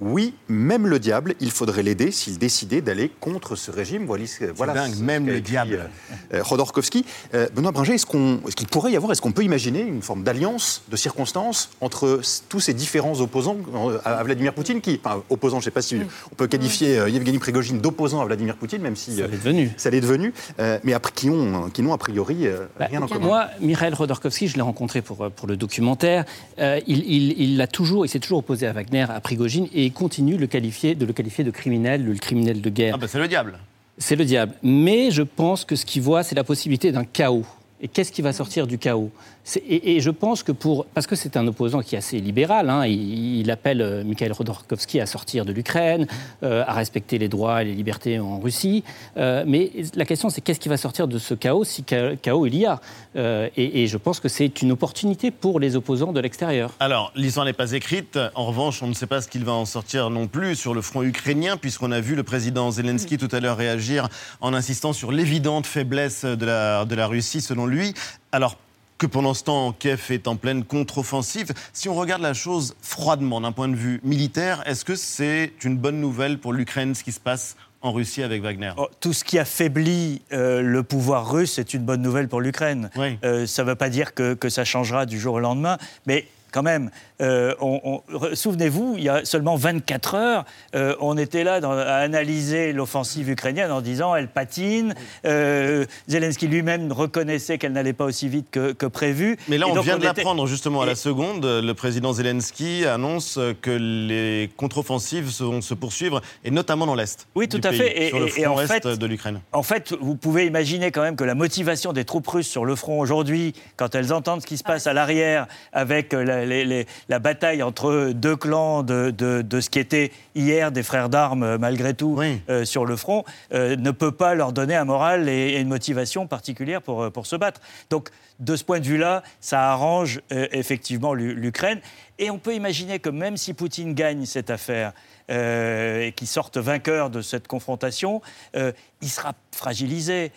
[0.01, 4.07] Oui, même le diable, il faudrait l'aider s'il décidait d'aller contre ce régime.
[4.07, 5.91] Voilà, ce- voilà dingue, ce même le écrit, diable.
[6.33, 7.05] euh, euh, Khodorkovsky.
[7.35, 10.01] Euh, Benoît Bringer, est-ce qu'on- est-ce qu'il pourrait y avoir, est-ce qu'on peut imaginer une
[10.01, 15.23] forme d'alliance, de circonstances entre tous ces différents opposants euh, à, Vladimir Poutine, qui, enfin,
[15.29, 15.97] opposants, je ne sais pas si
[16.33, 19.71] on peut qualifier euh, Yevgeny Prigogine d'opposant à Vladimir Poutine, même si ça l'est devenu,
[19.77, 23.03] ça l'est devenu, euh, mais après, qui ont, qui n'ont a priori euh, Bah, rien
[23.03, 23.27] en commun.
[23.27, 26.25] Moi, Mikhail Khodorkovsky, je l'ai rencontré pour, euh, pour le documentaire.
[26.59, 29.90] Euh, il, il, il l'a toujours, il s'est toujours opposé à Wagner, à Prigogine, et
[29.91, 32.95] il continue de le qualifier, de le qualifier de criminel, le criminel de guerre.
[32.95, 33.59] Ah bah c'est le diable.
[33.99, 34.55] C'est le diable.
[34.63, 37.45] Mais je pense que ce qu'il voit, c'est la possibilité d'un chaos.
[37.81, 39.11] Et qu'est-ce qui va sortir du chaos?
[39.57, 40.87] Et, et je pense que pour.
[40.95, 44.31] Parce que c'est un opposant qui est assez libéral, hein, il, il appelle euh, Mikhail
[44.31, 46.07] Khodorkovsky à sortir de l'Ukraine,
[46.43, 48.85] euh, à respecter les droits et les libertés en Russie.
[49.17, 52.47] Euh, mais la question, c'est qu'est-ce qui va sortir de ce chaos, si cha- chaos
[52.47, 52.81] il y a?
[53.17, 56.73] Euh, et, et je pense que c'est une opportunité pour les opposants de l'extérieur.
[56.81, 58.19] Alors, l'histoire n'est pas écrite.
[58.35, 60.83] En revanche, on ne sait pas ce qu'il va en sortir non plus sur le
[60.83, 64.09] front ukrainien, puisqu'on a vu le président Zelensky tout à l'heure réagir
[64.41, 67.95] en insistant sur l'évidente faiblesse de la, de la Russie, selon lui.
[68.33, 68.57] Alors
[69.01, 71.53] que pendant ce temps, Kiev est en pleine contre-offensive.
[71.73, 75.79] Si on regarde la chose froidement d'un point de vue militaire, est-ce que c'est une
[75.79, 78.73] bonne nouvelle pour l'Ukraine ce qui se passe en Russie avec Wagner?
[78.77, 82.91] Oh, tout ce qui affaiblit euh, le pouvoir russe est une bonne nouvelle pour l'Ukraine.
[83.25, 86.27] Euh, ça ne veut pas dire que, que ça changera du jour au lendemain, mais
[86.53, 91.45] quand même, euh, on- on- souvenez-vous, il y a seulement 24 heures, euh, on était
[91.45, 94.95] là dans- à analyser l'offensive ukrainienne en disant elle patine.
[95.25, 99.37] Euh, Zelensky lui-même reconnaissait qu'elle n'allait pas aussi vite que, que prévu.
[99.49, 101.45] Mais là, on donc, vient de était- l'apprendre justement à la seconde.
[101.45, 107.27] Le président Zelensky annonce que les contre-offensives vont se poursuivre, et notamment dans l'Est.
[107.35, 108.03] Oui, tout du à pays, fait.
[108.05, 109.41] Et, sur le et front en est fait, de l'Ukraine.
[109.53, 112.75] En fait, vous pouvez imaginer quand même que la motivation des troupes russes sur le
[112.77, 116.65] front aujourd'hui, quand elles entendent ce qui se passe à l'arrière avec la- la, les-
[116.65, 121.09] les- la bataille entre deux clans de, de- de ce qui était hier des frères
[121.09, 124.85] d'armes, euh, malgré tout, euh, sur le front, euh, ne peut pas leur donner un
[124.85, 127.61] moral et, et une motivation particulière pour, pour se battre.
[127.91, 128.09] Donc,
[128.41, 131.81] de ce point de vue-là, ça arrange euh, effectivement l'U- l'Ukraine.
[132.19, 134.93] Et on peut imaginer que même si Poutine gagne cette affaire
[135.31, 138.21] euh, et qu'il sorte vainqueur de cette confrontation,
[138.57, 140.31] euh, il sera fragilisé.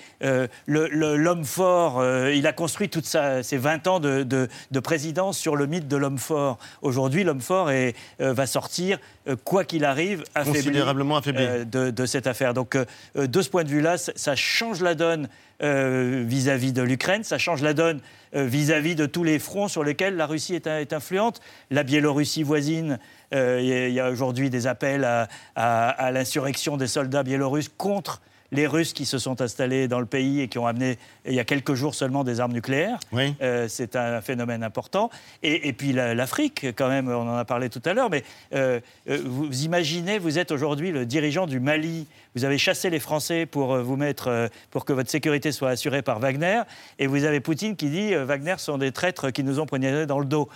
[0.68, 5.66] L'homme fort, il a construit toutes ses 20 ans de, de- de présidence sur le
[5.68, 6.58] mythe de l'homme fort.
[6.82, 9.00] Aujourd'hui, l'homme fort est, va sortir,
[9.44, 11.66] quoi qu'il arrive, affaibli, Considérablement affaibli.
[11.66, 12.54] de, de cette affaire.
[12.54, 12.78] Donc,
[13.16, 15.28] de ce point de vue-là, ça, ça change la donne
[15.64, 18.02] euh, vis-à-vis de l'Ukraine, ça change la donne
[18.36, 21.40] euh, vis-à-vis de tous les fronts sur lesquels la Russie est, influente.
[21.72, 23.00] La Biélorussie voisine,
[23.34, 25.08] euh, il y a- aujourd'hui des appels
[25.56, 28.22] à l'insurrection des soldats biélorusses contre
[28.54, 31.40] les Russes qui se sont installés dans le pays et qui ont amené, il y
[31.40, 33.00] a quelques jours seulement, des armes nucléaires.
[33.42, 35.10] Euh, c'est un phénomène important.
[35.42, 38.24] Et, et puis la- l'Afrique, quand même, on en a parlé tout à l'heure, mais
[38.54, 43.00] euh, euh, vous imaginez, vous êtes aujourd'hui le dirigeant du Mali, vous avez chassé les
[43.00, 46.62] Français pour vous mettre, pour que votre sécurité soit assurée par Wagner,
[47.00, 50.20] et vous avez Poutine qui dit Wagner sont des traîtres qui nous ont poignardés dans
[50.20, 50.50] le dos.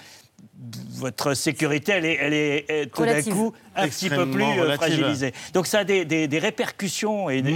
[0.96, 4.78] Votre sécurité, elle est, elle est, tout d'un coup un petit peu plus euh, relative.
[4.78, 5.34] fragilisée.
[5.54, 7.52] Donc ça a des, des- des répercussions et des,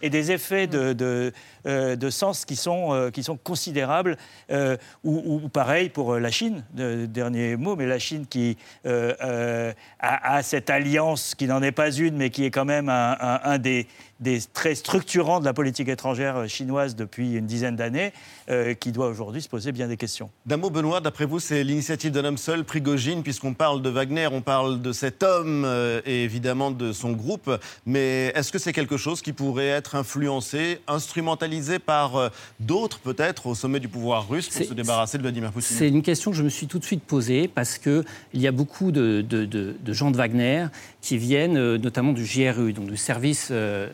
[0.00, 1.32] et des effets de, de,
[1.66, 4.16] euh, de sens qui sont, euh, qui sont considérables.
[4.50, 8.56] euh, ou, ou pareil pour la Chine, de- dernier mot, mais la Chine qui
[8.86, 12.64] euh, euh, a, a cette alliance qui n'en est pas une, mais qui est quand
[12.64, 13.86] même un, un- un des,
[14.20, 18.12] des traits structurants de la politique étrangère euh, chinoise depuis une dizaine d'années,
[18.48, 20.30] euh, qui doit aujourd'hui se poser bien des questions.
[20.46, 24.28] D'un mot, Benoît, d'après vous, c'est l'initiative d'un homme seul, Prigogine, puisqu'on parle de Wagner,
[24.30, 27.50] on parle de cet homme euh, et évidemment de son groupe.
[27.86, 32.28] Mais est-ce que c'est quelque chose qui pourrait être influencé, instrumentalisé par euh,
[32.60, 35.76] d'autres, peut-être, au sommet du pouvoir russe pour se débarrasser de Vladimir Poutine?
[35.76, 38.52] C'est une question que je me suis tout de suite posée parce qu'il y a
[38.52, 40.66] beaucoup de, de- de- de gens de Wagner
[41.00, 43.88] qui viennent euh, notamment du JRU, donc du service euh,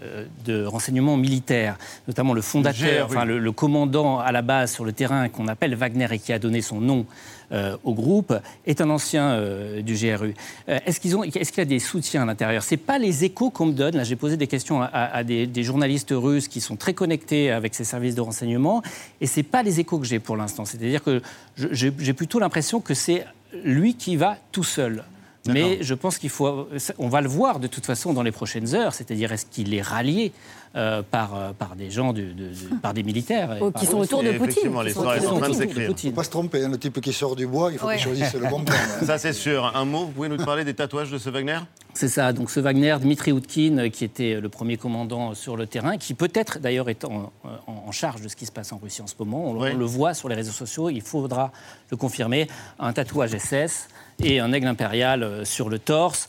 [0.44, 1.76] de renseignement militaire,
[2.08, 3.16] notamment le fondateur, GRU.
[3.16, 6.32] enfin le, le commandant à la base sur le terrain qu'on appelle Wagner et qui
[6.32, 7.06] a donné son nom
[7.52, 8.32] euh, au groupe,
[8.64, 10.36] est un ancien euh, du GRU.
[10.68, 12.62] Euh, est-ce qu'ils ont, est-ce qu'il y a des soutiens à l'intérieur?
[12.62, 13.96] C'est pas les échos qu'on me donne.
[13.96, 17.74] Là, j'ai posé des questions à, des, des journalistes russes qui sont très connectés avec
[17.74, 18.84] ces services de renseignement,
[19.20, 20.64] et c'est pas les échos que j'ai pour l'instant.
[20.64, 21.20] C'est-à-dire que
[21.56, 23.26] j'ai plutôt l'impression que c'est
[23.64, 25.02] lui qui va tout seul.
[25.48, 26.68] Mais je pense qu'il faut.
[26.98, 29.80] On va le voir de toute façon dans les prochaines heures, c'est-à-dire est-ce qu'il est
[29.82, 30.32] rallié
[30.76, 33.56] euh, par, euh, par des gens, de- de- de- par des militaires.
[33.60, 34.70] Oh, par- qui sont autour de Poutine.
[34.84, 35.88] l'histoire est en train de s'écrire.
[35.88, 36.10] Poutine.
[36.10, 37.94] Faut pas se tromper, hein, le type qui sort du bois, il faut Ouais.
[37.96, 38.76] qu'il choisisse le bon plan.
[38.76, 39.04] hein.
[39.04, 39.72] Ça, c'est sûr.
[39.74, 41.58] Un mot, vous pouvez nous parler des tatouages de ce Wagner?
[41.94, 45.66] C'est ça, donc ce Wagner, Dmitri Outkin, euh, qui était le premier commandant sur le
[45.66, 48.78] terrain, qui peut-être d'ailleurs est en, en- en charge de ce qui se passe en
[48.78, 49.50] Russie en ce moment.
[49.50, 49.70] On, le- Oui.
[49.74, 51.50] on le voit sur les réseaux sociaux, il faudra
[51.90, 52.46] le confirmer.
[52.78, 53.88] Un tatouage SS
[54.22, 56.28] et un aigle impérial euh, sur le torse.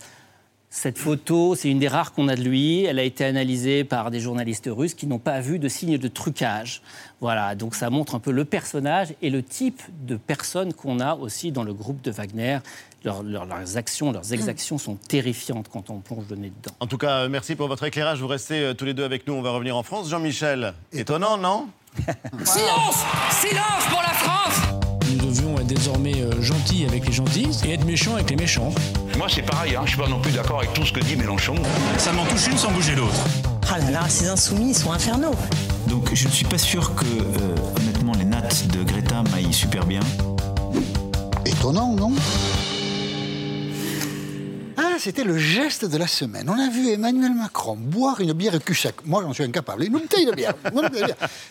[0.73, 2.85] Cette photo, c'est une des rares qu'on a de lui.
[2.85, 6.07] Elle a été analysée par des journalistes russes qui n'ont pas vu de signe de
[6.07, 6.81] trucage.
[7.19, 11.15] Voilà, donc ça montre un peu le personnage et le type de personnes qu'on a
[11.15, 12.59] aussi dans le groupe de Wagner.
[13.03, 16.75] Leurs- leurs- leurs actions, leurs exactions sont terrifiantes quand on plonge le nez dedans.
[16.79, 18.21] En tout cas, euh, merci pour votre éclairage.
[18.21, 19.33] Vous restez euh, tous les deux avec nous.
[19.33, 20.07] On va revenir en France.
[20.09, 21.67] Jean-Michel, étonnant, non?
[22.45, 24.70] Silence Silence pour la France
[25.81, 28.71] désormais euh, gentils avec les gentils et être méchants avec les méchants.
[29.17, 29.81] Moi, c'est pareil, hein.
[29.85, 31.55] je suis pas non plus d'accord avec tout ce que dit Mélenchon.
[31.97, 33.25] Ça m'en touche une sans bouger l'autre.
[33.67, 35.33] Ah là là, ces insoumis, ils sont infernaux.
[35.87, 39.87] Donc je ne suis pas sûr que, euh, honnêtement, les nattes de Greta m'aillent super
[39.87, 40.01] bien.
[41.47, 42.11] Étonnant, non?
[45.01, 46.47] C'était le geste de la semaine.
[46.47, 48.97] On a vu Emmanuel Macron boire une bière cul-sec.
[49.05, 49.83] Moi, j'en suis incapable.
[49.83, 50.53] Une bouteille de bière.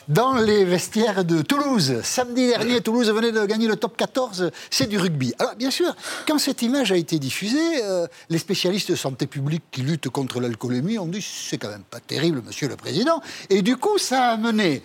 [0.08, 2.00] Dans les vestiaires de Toulouse.
[2.04, 4.52] Samedi dernier, Toulouse venait de gagner le top 14.
[4.70, 5.34] C'est du rugby.
[5.40, 5.92] Alors, bien sûr,
[6.28, 10.38] quand cette image a été diffusée, euh, les spécialistes de santé publique qui luttent contre
[10.38, 13.20] l'alcoolémie ont dit c'est quand même pas terrible, monsieur le président.
[13.48, 14.84] Et du coup, ça a amené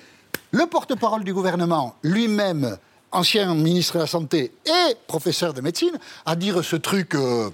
[0.49, 2.77] le porte-parole du gouvernement, lui-même,
[3.11, 7.13] ancien ministre de la Santé et professeur de médecine, à dire ce truc.
[7.13, 7.51] euh,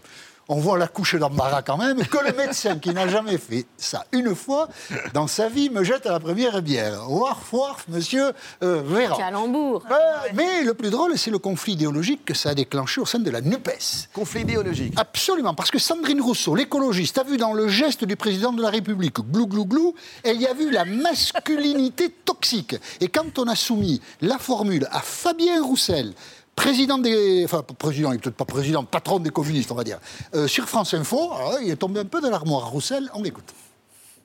[0.52, 4.06] on voit la couche d'embarras quand même, que le médecin qui n'a jamais fait ça
[4.12, 4.68] une fois
[5.14, 7.10] dans sa vie me jette à la première bière.
[7.10, 9.16] Warf, warf, monsieur euh, Véran.
[9.16, 9.86] Calembour.
[9.90, 9.96] Euh,
[10.34, 13.32] mais le plus drôle, c'est le conflit idéologique que ça a déclenché au sein de
[13.32, 14.10] la NUPES.
[14.14, 14.94] Conflit idéologique.
[14.98, 18.70] Absolument, parce que Sandrine Rousseau, l'écologiste, a vu dans le geste du président de la
[18.70, 22.76] République, glou glou glou, elle y a vu la masculinité toxique.
[23.00, 26.14] Et quand on a soumis la formule à Fabien Roussel,
[26.62, 27.43] président des...
[27.43, 30.00] Enfin, président, il peut-être pas président, patron des communistes, on va dire,
[30.36, 32.69] euh, sur France Info, ah, il est tombé un peu de l'armoire.
[32.69, 33.52] Roussel, on l'écoute.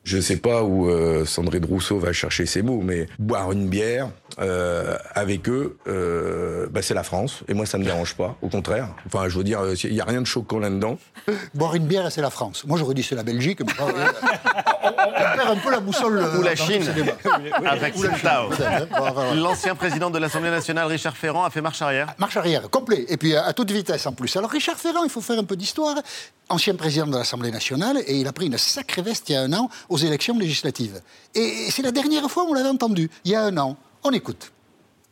[0.07, 3.66] Je ne sais pas où euh, Sandrine Rousseau va chercher ses mots, mais boire une
[3.66, 7.40] bière euh, avec eux, euh, bah, c'est la France.
[7.49, 8.37] Et moi, ça ne me dérange pas.
[8.40, 8.87] Au contraire.
[9.07, 10.97] Enfin, je veux dire, il n'y a rien de choquant là-dedans.
[11.55, 12.64] Boire une bière, c'est la France.
[12.66, 13.59] Moi, j'aurais dit c'est la Belgique.
[13.66, 16.25] Mais on, on, on, perd un peu la boussole.
[16.38, 16.85] Ou la Chine.
[17.66, 18.51] Avec Tsingtao.
[19.35, 22.14] L'ancien président de l'Assemblée nationale, Richard Ferrand, a fait marche arrière.
[22.19, 23.07] Marche arrière, complet.
[23.09, 24.37] Et puis à toute vitesse en plus.
[24.37, 25.97] Alors, Richard Ferrand, il faut faire un peu d'histoire.
[26.49, 29.43] Ancien président de l'Assemblée nationale, et il a pris une sacrée veste il y a
[29.43, 31.01] un an aux élections législatives.
[31.35, 33.77] Et c'est la dernière fois où on l'avait entendu, il y a un an.
[34.05, 34.53] On écoute.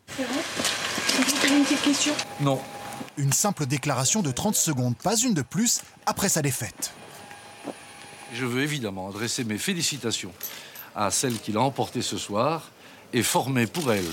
[0.07, 0.31] Ferrand,
[1.17, 2.61] vous une petite question Non.
[3.17, 6.93] Une simple déclaration de 30 secondes, pas une de plus, après sa défaite.
[8.33, 10.33] Je veux évidemment adresser mes félicitations
[10.95, 12.71] à celle qui l'a emportée ce soir
[13.13, 14.05] et former pour elle,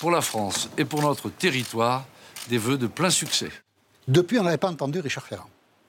[0.00, 2.04] pour la France et pour notre territoire
[2.48, 3.50] des vœux de plein succès.
[4.06, 5.48] Depuis, on n'avait pas entendu Richard Ferrand.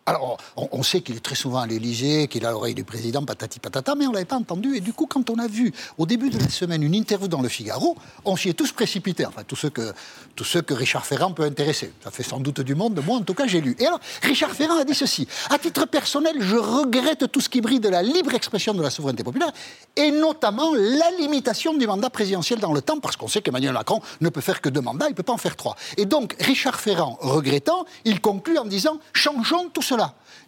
[0.10, 3.60] Alors, on, sait qu'il est très souvent à l'Élysée, qu'il a l'oreille du président, patati
[3.60, 4.76] patata, mais on ne l'avait pas entendu.
[4.76, 7.43] Et du coup, quand on a vu au début de la semaine une interview dans
[7.43, 7.95] Le Figaro,
[8.26, 9.28] on s'y est tous précipités.
[9.28, 9.93] Enfin, tous que,
[10.36, 11.93] tous ceux que Richard Ferrand peut intéresser.
[12.04, 13.76] Ça fait sans doute du monde, moi en tout cas, j'ai lu.
[13.78, 17.62] Et alors, Richard Ferrand a dit ceci À titre personnel, je regrette tout ce qui
[17.62, 19.52] brille de la libre expression de la souveraineté populaire,
[19.95, 24.02] et notamment la limitation du mandat présidentiel dans le temps, parce qu'on sait qu'Emmanuel Macron
[24.22, 25.76] ne peut faire que deux mandats, il ne peut pas en faire trois.
[25.98, 29.99] Et donc, Richard Ferrand, regrettant, il conclut en disant Changeons tout cela.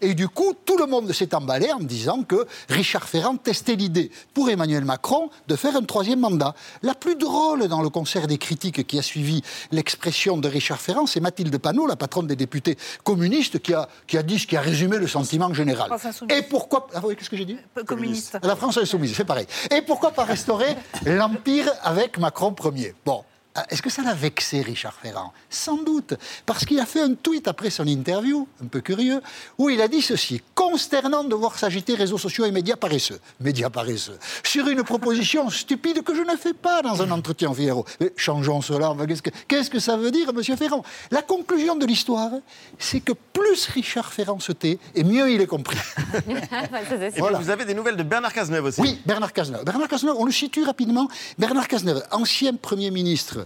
[0.01, 4.09] Et du coup, tout le monde s'est emballé en disant que Richard Ferrand testait l'idée
[4.33, 6.55] pour Emmanuel Macron de faire un troisième mandat.
[6.81, 11.05] La plus drôle dans le concert des critiques qui a suivi l'expression de Richard Ferrand,
[11.05, 14.57] c'est Mathilde Panot, la patronne des députés communistes, qui a, qui a dit ce qui
[14.57, 15.91] a résumé le sentiment général.
[16.29, 16.87] Et pourquoi.
[16.95, 17.57] Ah oui, qu'est-ce que j'ai dit?
[17.85, 18.39] Communiste.
[18.41, 19.45] La France insoumise, c'est pareil.
[19.69, 23.23] Et pourquoi pas restaurer l'Empire avec Macron Ier Bon,
[23.69, 26.13] est-ce que ça l'a vexé, Richard Ferrand Sans doute,
[26.45, 29.21] parce qu'il a fait un tweet après son interview, un peu curieux,
[29.57, 33.69] où il a dit ceci consternant de voir s'agiter réseaux sociaux et médias paresseux, médias
[33.69, 37.85] paresseux, sur une proposition stupide que je ne fais pas dans un entretien Figaro.
[37.99, 38.95] Mais changeons cela.
[39.05, 42.31] Qu'est-ce que, qu'est-ce que ça veut dire, Monsieur Ferrand La conclusion de l'histoire,
[42.79, 45.77] c'est que plus Richard Ferrand se tait, et mieux il est compris.
[46.29, 47.37] et voilà.
[47.37, 48.79] vous avez des nouvelles de Bernard Cazeneuve aussi.
[48.79, 49.65] Oui, Bernard Cazeneuve.
[49.65, 51.09] Bernard Cazeneuve, on le situe rapidement.
[51.37, 53.41] Bernard Cazeneuve, ancien Premier ministre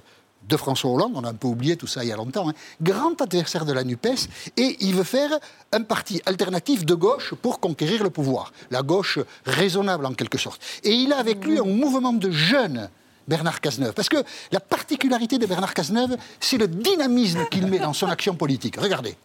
[0.47, 2.53] de François Hollande, on a un peu oublié tout ça il y a longtemps, hein,
[2.81, 5.31] grand adversaire de la NUPES, et il veut faire
[5.71, 8.51] un parti alternatif de gauche pour conquérir le pouvoir.
[8.71, 10.61] La gauche raisonnable en quelque sorte.
[10.83, 12.89] Et il a avec lui un mouvement de jeunes.
[13.27, 13.93] Bernard Cazeneuve.
[13.93, 14.17] Parce que
[14.51, 18.79] la particularité de Bernard Cazeneuve, c'est le dynamisme qu'il met dans son action politique.
[18.79, 19.15] Regardez.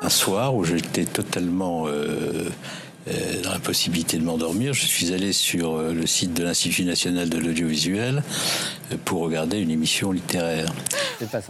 [0.00, 2.50] Un soir où j'étais totalement euh,
[3.42, 7.28] dans la possibilité de m'endormir, je suis allé sur euh, le site de l'Institut national
[7.28, 8.22] de l'audiovisuel
[8.92, 10.72] euh, pour regarder une émission littéraire.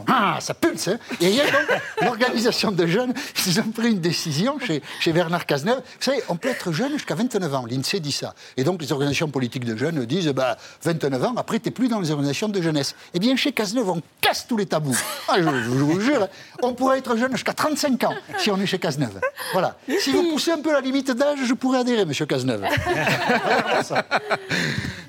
[0.07, 1.69] Ah, ça pulse hein Et il y a donc
[2.03, 3.13] l'organisation de jeunes,
[3.47, 5.79] ils ont pris une décision chez, chez Bernard Cazeneuve.
[5.79, 8.35] Vous savez, on peut être jeune jusqu'à 29 ans, l'INSEE dit ça.
[8.57, 11.89] Et donc les organisations politiques de jeunes disent, bah, 29 ans, après, tu n'es plus
[11.89, 12.95] dans les organisations de jeunesse.
[13.15, 14.99] Eh bien, chez Cazeneuve, on casse tous les tabous.
[15.29, 16.29] Ah, je, je, je vous jure, hein.
[16.63, 19.21] on pourrait être jeune jusqu'à 35 ans si on est chez Cazeneuve.
[19.53, 19.77] Voilà.
[20.01, 22.63] Si vous poussez un peu la limite d'âge, je pourrais adhérer, monsieur Cazeneuve.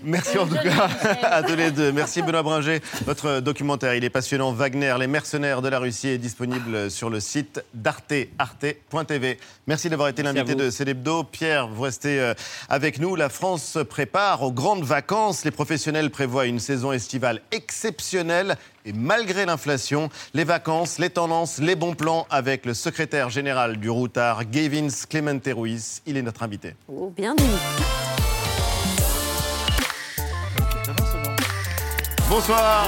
[0.03, 0.89] Merci en tout cas
[1.23, 1.91] à tous les deux.
[1.91, 2.79] Merci Benoît Bringer.
[3.05, 4.53] Votre documentaire, il est passionnant.
[4.53, 9.37] Wagner, les mercenaires de la Russie, est disponible sur le site d'Arte, arte.tv.
[9.67, 11.25] Merci d'avoir été l'invité de Célébdo.
[11.25, 12.33] Pierre, vous restez euh,
[12.69, 13.17] avec nous.
[13.17, 15.43] La France se prépare aux grandes vacances.
[15.43, 18.55] Les professionnels prévoient une saison estivale exceptionnelle.
[18.89, 23.87] Et malgré l'inflation, les vacances, les tendances, les bons plans avec le secrétaire général du
[23.87, 26.01] Routard, Gavins Clemente Ruiz.
[26.07, 26.73] Il est notre invité.
[26.91, 27.43] Oh, bien dit.
[32.27, 32.87] Bonsoir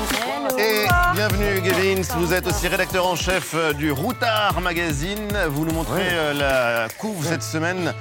[0.58, 2.02] et bienvenue Gavins.
[2.18, 5.38] Vous êtes aussi rédacteur en chef du Routard Magazine.
[5.50, 7.94] Vous nous montrez euh, la couve cette semaine.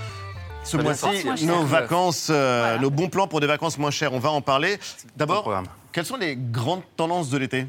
[0.65, 4.15] Ce mois-ci, nos vacances, euh, nos bons plans pour des vacances moins chères.
[4.15, 4.79] On va en parler.
[5.19, 5.53] D'abord,
[5.93, 7.67] quelles sont les grandes tendances de l'été?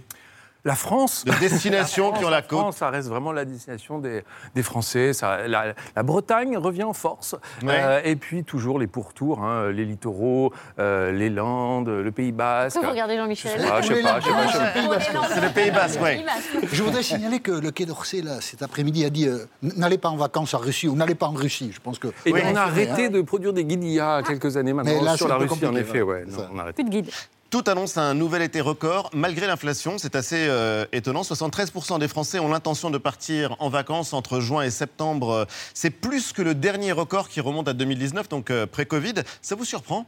[0.64, 1.26] La France.
[1.26, 2.60] De destinations qui ont la côte.
[2.60, 4.24] France, ça reste vraiment la destination des,
[4.56, 5.14] des Français.
[5.14, 7.36] Ça, la, la, Bretagne revient en force.
[7.64, 7.70] Ouais.
[7.72, 12.78] Euh, et puis toujours les pourtours, hein, les littoraux, euh, les Landes, le Pays Basque.
[12.82, 15.28] Vous regardez Jean-Michel Ah, je sais pas, je sais pas, je sais pas.
[15.30, 16.24] C'est le Pays Basque, oui.
[16.72, 20.10] Je voudrais signaler que le Quai d'Orsay, là, cet après-midi, a dit euh, n'allez pas
[20.10, 21.72] en vacances en Russie ou n'allez pas en Russie.
[21.74, 22.08] Je pense que.
[22.26, 23.10] Et oui, on a arrêté hein.
[23.10, 25.76] de produire des guides il y a quelques années maintenant là, sur la Russie, en
[25.76, 26.02] effet.
[26.02, 26.84] Ouais, non, on a arrêté.
[26.84, 27.12] Plus de guides.
[27.52, 29.10] Tout annonce un nouvel été record.
[29.14, 31.22] Malgré l'inflation, c'est assez euh, étonnant.
[31.22, 35.46] 73% des Français ont l'intention de partir en vacances entre juin et septembre.
[35.74, 39.16] C'est plus que le dernier record qui remonte à 2019, donc euh, pré-Covid.
[39.42, 40.06] Ça vous surprend?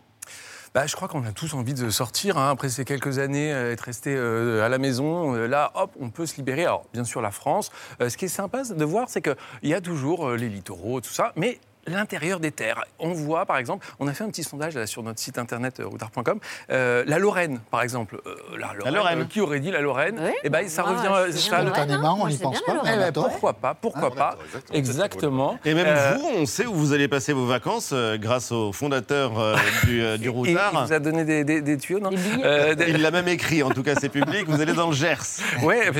[0.74, 2.38] Bah, je crois qu'on a tous envie de sortir.
[2.38, 2.50] Hein.
[2.50, 6.26] Après ces quelques années, euh, être resté euh, à la maison, là, hop, on peut
[6.26, 6.64] se libérer.
[6.64, 7.72] Alors, bien sûr, la France.
[8.00, 11.34] Ce qui est sympa de voir, c'est qu'il y a toujours les littoraux, tout ça,
[11.36, 12.84] mais l'intérieur des terres.
[13.00, 15.80] On voit, par exemple, on a fait un petit sondage là, sur notre site internet
[15.80, 16.40] euh, routard.com,
[16.72, 18.20] euh, la Lorraine, par exemple.
[18.26, 19.20] Euh, la Lorraine, Lorraine.
[19.22, 20.18] euh, qui aurait dit la Lorraine?
[20.22, 20.32] Oui.
[20.44, 21.32] Eh ben, ça Moi, revient.
[21.38, 22.16] ça- bien hein.
[22.20, 24.38] on n'y c'est pense bien pas, la mais Eh ben, pourquoi pas Pourquoi Ah, pas?
[24.74, 25.60] exactement, Exactement.
[25.66, 28.72] Et même Euh, vous, on sait où vous allez passer vos vacances euh, grâce au
[28.72, 30.86] fondateur euh, du, euh, du il, il Routard.
[30.86, 32.10] vous a donné des, des- des tuyaux, non?
[32.44, 34.46] Euh, Il l'a même écrit, en tout cas c'est public.
[34.48, 35.18] Vous allez dans le Gers.
[35.64, 35.92] Ouais,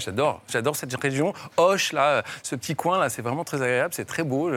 [0.00, 1.32] j'adore, j'adore cette région.
[1.56, 4.50] Hoche, là, ce petit coin là, c'est vraiment très agréable, c'est très beau.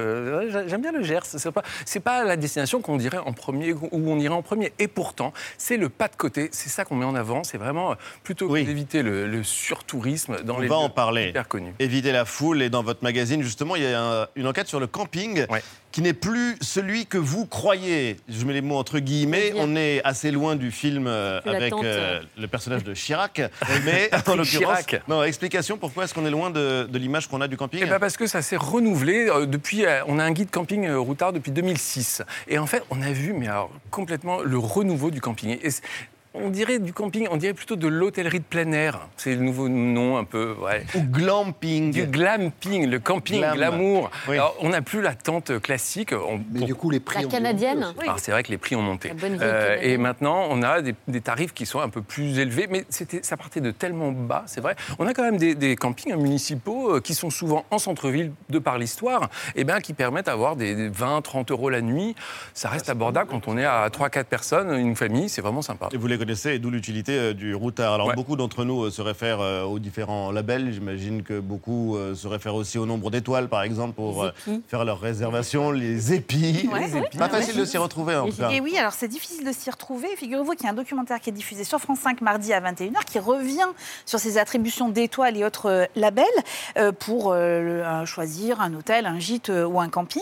[0.67, 1.21] J'aime bien le Gers.
[1.25, 4.73] C'est pas, c'est pas la destination qu'on dirait en premier, où on irait en premier.
[4.79, 6.49] Et pourtant, c'est le pas de côté.
[6.51, 7.43] C'est ça qu'on met en avant.
[7.43, 8.65] C'est vraiment euh, plutôt que Oui.
[8.65, 11.29] d'éviter le, le surtourisme dans On les va en parler.
[11.29, 11.73] hyper connus.
[11.79, 12.61] Éviter la foule.
[12.61, 15.61] Et dans votre magazine, justement, il y a un- une enquête sur le camping Ouais.
[15.91, 18.17] qui n'est plus celui que vous croyez.
[18.29, 19.53] Je mets les mots entre guillemets.
[19.55, 23.41] On est assez loin du film euh, avec euh, le personnage de Chirac.
[23.85, 24.45] mais en l'occurrence,
[24.85, 25.01] Chirac.
[25.07, 27.85] non, explication pourquoi est-ce qu'on est loin de, de l'image qu'on a du camping Eh
[27.85, 29.85] ben parce que ça s'est renouvelé euh, depuis.
[30.07, 32.21] on a un guide camping euh, routard depuis 2006.
[32.47, 35.57] Et en fait, on a vu, mais alors, complètement le renouveau du camping.
[36.33, 39.07] On dirait du camping, on dirait plutôt de l'hôtellerie de plein air.
[39.17, 40.55] C'est le nouveau nom un peu.
[40.61, 40.83] ouais.
[40.95, 41.91] Ou glamping.
[41.91, 43.55] Du glamping, le camping, Glam.
[43.55, 44.11] glamour.
[44.27, 44.35] Oui.
[44.35, 46.11] Alors, on n'a plus la tente classique.
[46.13, 47.83] On- Mais pour- du coup, les prix La ont canadienne.
[47.83, 48.03] aussi.
[48.07, 49.09] alors, c'est vrai que les prix ont monté.
[49.09, 52.01] La bonne vieille Euh, et maintenant, on a des, des tarifs qui sont un peu
[52.01, 54.75] plus élevés, mais c'était, ça partait de tellement bas, c'est vrai.
[54.99, 58.59] On a quand même des, des campings municipaux euh, qui sont souvent en centre-ville de
[58.59, 62.15] par l'histoire, et ben, qui permettent d'avoir des, des 20, 30 euros la nuit.
[62.53, 65.89] Ça reste abordable quand on est à 3-4 personnes, une famille, c'est vraiment sympa.
[65.91, 67.93] Et vous les connaissez, et d'où l'utilité euh, du routard.
[67.93, 68.15] Alors Ouais.
[68.15, 70.71] beaucoup d'entre nous euh, se réfèrent euh, aux différents labels.
[70.71, 74.31] J'imagine que beaucoup euh, se réfèrent aussi au nombre d'étoiles, par exemple, pour euh,
[74.67, 76.69] faire leurs réservations, les épis.
[76.71, 77.17] Ouais, Les épis.
[77.17, 77.31] Pas Ouais.
[77.31, 78.49] facile de s'y retrouver en tout cas.
[78.51, 80.07] Et oui, alors c'est difficile de s'y retrouver.
[80.17, 83.03] Figurez-vous qu'il y a un documentaire qui est diffusé sur France 5 mardi à 21h
[83.05, 83.67] qui revient
[84.05, 86.25] sur ces attributions d'étoiles et autres labels
[86.77, 87.35] euh, pour
[88.05, 90.21] choisir un hôtel, un gîte euh, ou un camping.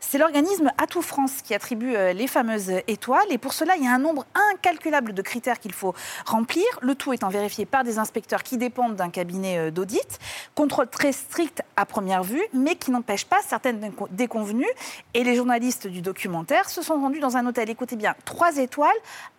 [0.00, 3.86] C'est l'organisme Atout France qui attribue euh, les fameuses étoiles et pour cela, il y
[3.88, 5.94] a un nombre incalculable de critères qu'il faut
[6.26, 10.18] remplir, le tout étant vérifié par des inspecteurs qui dépendent d'un cabinet euh, d'audit.
[10.54, 14.70] Contrôle très strict à première vue, mais qui n'empêche pas certaines décon- déconvenues.
[15.14, 18.90] Et les journalistes du documentaire se sont rendus dans un hôtel, écoutez bien, 3 étoiles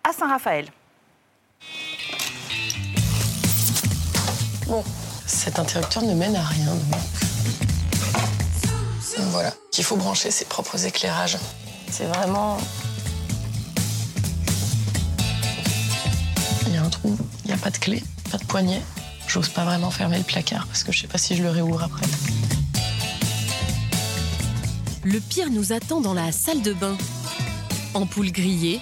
[0.03, 0.67] à Saint-Raphaël.
[4.67, 4.83] Bon,
[5.25, 6.65] cet interrupteur ne mène à rien.
[9.17, 11.37] Donc Voilà, qu'il faut brancher ses propres éclairages.
[11.91, 12.57] C'est vraiment.
[16.83, 18.81] Un trou, il n'y a pas de clé, pas de poignée.
[19.27, 21.83] J'ose pas vraiment fermer le placard parce que je sais pas si je le réouvre
[21.83, 22.05] après.
[25.03, 26.97] Le pire nous attend dans la salle de bain.
[27.93, 28.79] Ampoule grillée,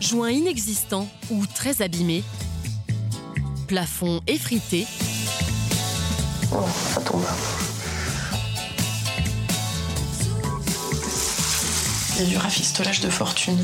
[0.00, 2.22] joint inexistant ou très abîmé,
[3.66, 4.86] plafond effrité,
[6.50, 6.64] Oh,
[6.94, 7.22] ça tombe.
[12.16, 13.58] Il y a du rafistolage de fortune.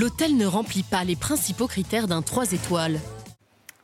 [0.00, 2.98] L'hôtel ne remplit pas les principaux critères d'un 3 étoiles.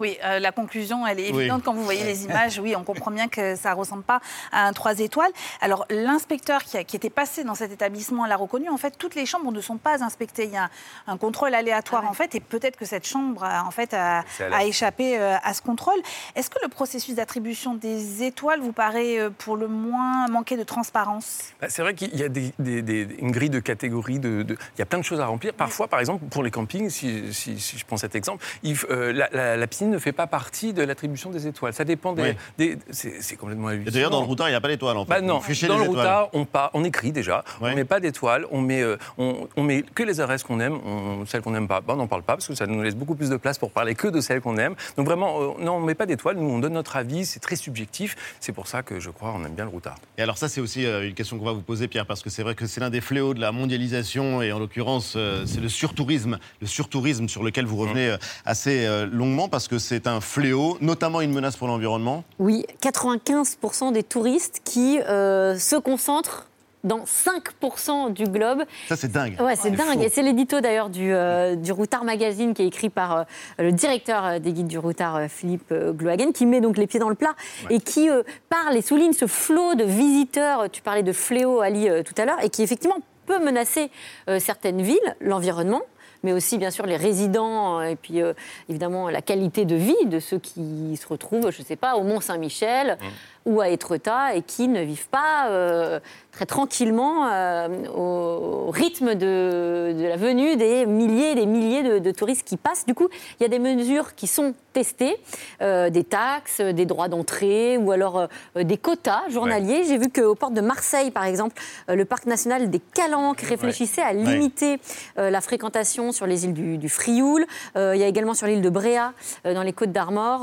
[0.00, 1.40] Oui, euh, la conclusion, elle est Oui.
[1.40, 2.58] évidente quand vous voyez les images.
[2.58, 4.20] Oui, on comprend bien que ça ne ressemble pas
[4.52, 5.30] à un 3 étoiles.
[5.60, 8.68] Alors, l'inspecteur qui, a- qui était passé dans cet établissement l'a reconnu.
[8.68, 10.44] En fait, toutes les chambres ne sont pas inspectées.
[10.44, 10.70] Il y a un,
[11.06, 14.24] un contrôle aléatoire, en fait, et peut-être que cette chambre, a, en fait, a,
[14.64, 15.98] échappé euh, à ce contrôle.
[16.34, 20.62] Est-ce que le processus d'attribution des étoiles vous paraît euh, pour le moins manquer de
[20.64, 21.38] transparence?
[21.60, 24.54] Bah, C'est vrai qu'il y a des- des- des- une grille de catégories, de, de-
[24.74, 25.54] il y a plein de choses à remplir.
[25.54, 28.86] Parfois, par exemple, pour les campings, si, si- si je prends cet exemple, il f-
[28.90, 31.72] euh, la, la- la piscine ne fait pas partie de l'attribution des étoiles.
[31.72, 32.22] Ça dépend des...
[32.22, 32.28] Oui.
[32.58, 33.92] des- c'est complètement hallucinant.
[33.92, 35.10] d'ailleurs, dans le routard, il n'y a pas d'étoiles en fait.
[35.10, 36.30] Bah non, dans le routard,
[36.74, 40.20] on, écrit déjà, on met pas d'étoiles, on met, euh, on, on met que les
[40.20, 42.54] adresses qu'on aime, on- celles qu'on n'aime pas, bah, on n'en parle pas parce que
[42.54, 44.74] ça nous laisse beaucoup plus de place pour parler que de celles qu'on aime.
[44.96, 47.56] Donc vraiment, euh, non, on met pas d'étoiles, nous on donne notre avis, c'est très
[47.56, 49.96] subjectif, c'est pour ça que je crois on aime bien le routard.
[50.18, 52.30] Et alors ça, c'est aussi euh, une question qu'on va vous poser, Pierre, parce que
[52.30, 55.68] c'est vrai que c'est l'un des fléaux de la mondialisation, et en l'occurrence, c'est le
[55.68, 60.78] surtourisme, le surtourisme sur lequel vous revenez euh, assez longuement, parce que c'est un fléau,
[60.80, 62.24] notamment une menace pour l'environnement.
[62.38, 66.46] Oui, 95% des touristes qui euh, se concentrent
[66.86, 68.62] dans 5% du globe.
[68.88, 69.36] Ça, c'est dingue.
[69.40, 69.98] Ouais, c'est dingue.
[69.98, 70.02] fou.
[70.02, 73.24] Et c'est l'édito d'ailleurs du, euh, du Routard Magazine qui est écrit par euh,
[73.58, 77.16] le directeur des guides du Routard, Philippe Glohagen, qui met donc les pieds dans le
[77.16, 77.34] plat
[77.70, 80.70] et qui euh, parle et souligne ce flot de visiteurs.
[80.70, 83.90] Tu parlais de fléau, Ali, tout à l'heure, et qui effectivement peut menacer
[84.38, 85.82] certaines villes, l'environnement.
[86.22, 88.32] Mais aussi bien sûr les résidents et puis euh,
[88.68, 92.02] évidemment la qualité de vie de ceux qui se retrouvent, je ne sais pas, au
[92.02, 92.98] Mont-Saint-Michel
[93.46, 96.00] ou à Étretat et qui ne vivent pas euh,
[96.32, 101.98] très tranquillement euh, au rythme de, de la venue des milliers et des milliers de,
[101.98, 102.84] de touristes qui passent.
[102.84, 105.16] Du coup, il y a des mesures qui sont testées,
[105.62, 109.84] euh, des taxes, des droits d'entrée ou alors des quotas journaliers.
[109.86, 111.54] J'ai vu qu'au port de Marseille, par exemple,
[111.88, 114.78] le parc national des Calanques réfléchissait à limiter
[115.16, 117.46] la fréquentation sur les îles du, du Frioul.
[117.76, 119.12] Il y a également sur l'île de Bréa,
[119.44, 120.42] dans les Côtes d'Armor,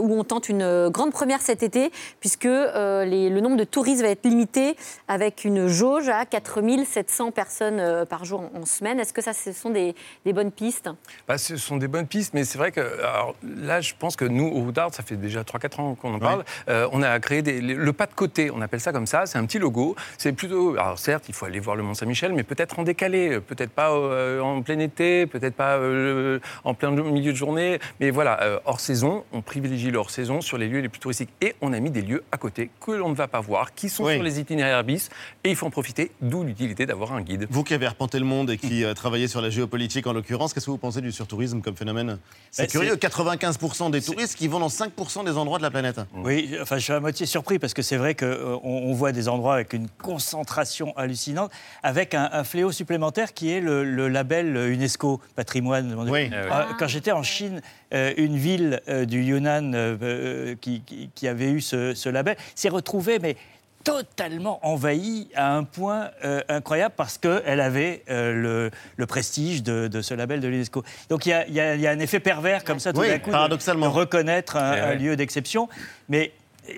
[0.00, 1.90] où on tente une grande première cet été,
[2.20, 4.76] puisque euh, les- le nombre de touristes va être limité
[5.08, 9.00] avec une jauge à 4700 personnes euh, par jour en, en semaine.
[9.00, 10.88] Est-ce que ça, ce sont des, des bonnes pistes?
[11.28, 14.24] Bah, ce sont des bonnes pistes, mais c'est vrai que alors, là, je pense que
[14.24, 17.42] nous, au Roudard, ça fait déjà 3-4 ans qu'on en parle, euh, on a créé
[17.42, 19.94] des- le pas de côté, on appelle ça comme ça, c'est un petit logo.
[20.18, 23.40] C'est plutôt, alors certes, il faut aller voir le Mont-Saint-Michel, mais peut-être en décalé, euh,
[23.40, 28.10] peut-être pas euh, en plein été, peut-être pas euh, en plein milieu de journée, mais
[28.10, 31.30] voilà, euh, hors saison, on privilégie le hors saison sur les lieux les plus touristiques.
[31.40, 33.88] Et on a mis des lieux à côté que l'on ne va pas voir, qui
[33.88, 34.14] sont Oui.
[34.14, 35.08] sur les itinéraires bis,
[35.44, 37.46] et il faut en profiter, d'où l'utilité d'avoir un guide.
[37.48, 40.52] Vous qui avez arpenté le monde et qui euh, travaillez sur la géopolitique en l'occurrence,
[40.52, 42.18] qu'est-ce que vous pensez du surtourisme comme phénomène?
[42.50, 45.70] C'est Bah, curieux, c'est- 95% des touristes qui vont dans 5% des endroits de la
[45.70, 46.00] planète.
[46.14, 49.28] Oui, enfin, je suis à moitié surpris parce que c'est vrai qu'on on voit des
[49.28, 51.52] endroits avec une concentration hallucinante,
[51.84, 55.94] avec un, un fléau supplémentaire qui est le, le label UNESCO patrimoine.
[56.10, 56.30] Oui.
[56.32, 57.83] Euh, Quand j'étais en Chine, euh,
[58.16, 62.36] une ville euh, du Yunnan euh, euh, qui, qui- qui avait eu ce, ce label
[62.54, 63.36] s'est retrouvée, mais
[63.84, 69.88] totalement envahie à un point euh, incroyable parce qu'elle avait euh, le, le prestige de,
[69.88, 70.82] de ce label de l'UNESCO.
[71.10, 72.92] Donc il y a, il y a- il y a un effet pervers comme ça
[72.94, 73.86] tout Oui, d'un coup de- paradoxalement.
[73.86, 75.68] de reconnaître un, Eh un lieu d'exception.
[76.08, 76.32] Mais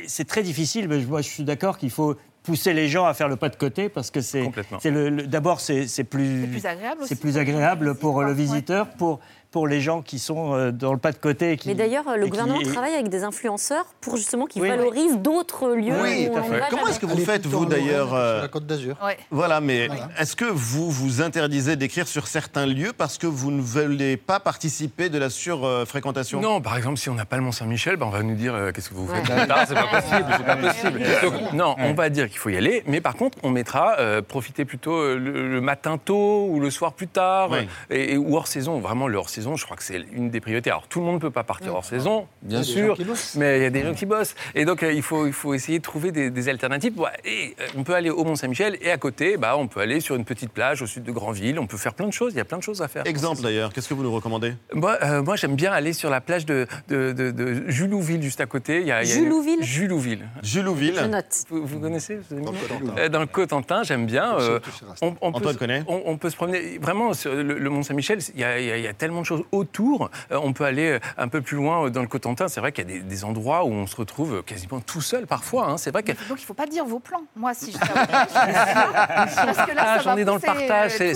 [0.08, 0.88] c'est très difficile.
[0.88, 3.56] Mais moi, je suis d'accord qu'il faut pousser les gens à faire le pas de
[3.56, 4.48] côté parce que c'est,
[4.80, 8.34] c'est le, le- d'abord c'est, plus, C'est plus agréable aussi plus agréable pour le ouais.
[8.34, 9.20] visiteur, pour
[9.56, 11.52] pour les gens qui sont euh, dans le pas de côté.
[11.52, 14.68] et Qui, Mais d'ailleurs, le gouvernement travaille avec des influenceurs pour justement qu'ils Oui.
[14.68, 18.42] valorisent d'autres lieux Oui, où on va Comment est-ce que vous faites, vous d'ailleurs euh,
[18.42, 18.96] la Côte d'Azur.
[19.30, 19.88] Voilà, mais
[20.20, 24.40] est-ce que vous vous interdisez d'écrire sur certains lieux parce que vous ne voulez pas
[24.40, 26.38] participer de la surfréquentation?
[26.42, 28.72] Non, par exemple, si on n'a pas le Mont-Saint-Michel, ben, on va nous dire euh,
[28.72, 29.46] qu'est-ce que vous faites Ouais.
[29.46, 31.00] là C'est pas possible, c'est pas possible.
[31.22, 34.20] Donc, non, on va dire qu'il faut y aller, mais par contre, on mettra euh,
[34.20, 37.66] profiter plutôt le, le matin tôt ou le soir plus tard, Oui.
[37.88, 38.80] et, et- ou hors saison.
[38.80, 40.70] Vraiment, le hors saison, je crois que c'est une des priorités.
[40.70, 42.80] Alors, tout le monde ne peut pas partir hors saison, bien Il y a des
[42.80, 43.34] gens sûr, qui bossent.
[43.36, 44.34] mais il y a des gens qui bossent.
[44.56, 46.94] Et donc, euh, il, faut, il faut essayer de trouver des, des alternatives.
[47.24, 50.16] Et, euh, on peut aller au Mont-Saint-Michel, et à côté, bah, on peut aller sur
[50.16, 51.58] une petite plage au sud de Grandville.
[51.60, 52.32] On peut faire plein de choses.
[52.32, 53.06] Il y a plein de choses à faire.
[53.06, 54.54] Exemple d'ailleurs, qu'est-ce que vous nous recommandez?
[54.72, 58.40] Moi, euh, moi, j'aime bien aller sur la plage de, de, de, de Julouville, juste
[58.40, 58.80] à côté.
[58.80, 59.62] Il y a, il y a une- Julouville?
[59.62, 60.26] Julouville.
[60.42, 60.94] Julouville.
[60.98, 61.44] Je note.
[61.50, 63.08] Vous, vous connaissez vous avez Dans le Cotentin.
[63.10, 64.38] Dans le Cotentin, j'aime bien.
[64.38, 64.58] euh,
[65.02, 65.82] on, on peut, Antoine se- connaît.
[65.88, 66.78] on, on peut se promener.
[66.78, 69.35] Vraiment, sur le, le Mont-Saint-Michel, il y, y a- il y a tellement de choses
[69.52, 70.10] autour.
[70.32, 72.48] Euh, on peut aller euh, un peu plus loin euh, dans le Cotentin.
[72.48, 75.26] C'est vrai qu'il y a des, des endroits où on se retrouve quasiment tout seul
[75.26, 75.68] parfois.
[75.70, 75.76] hein.
[75.78, 76.12] C'est vrai que.
[76.12, 77.22] Donc il ne faut pas dire vos plans.
[77.36, 81.12] Moi, si je Parce que là, Ah, ça dans le partage, c'est-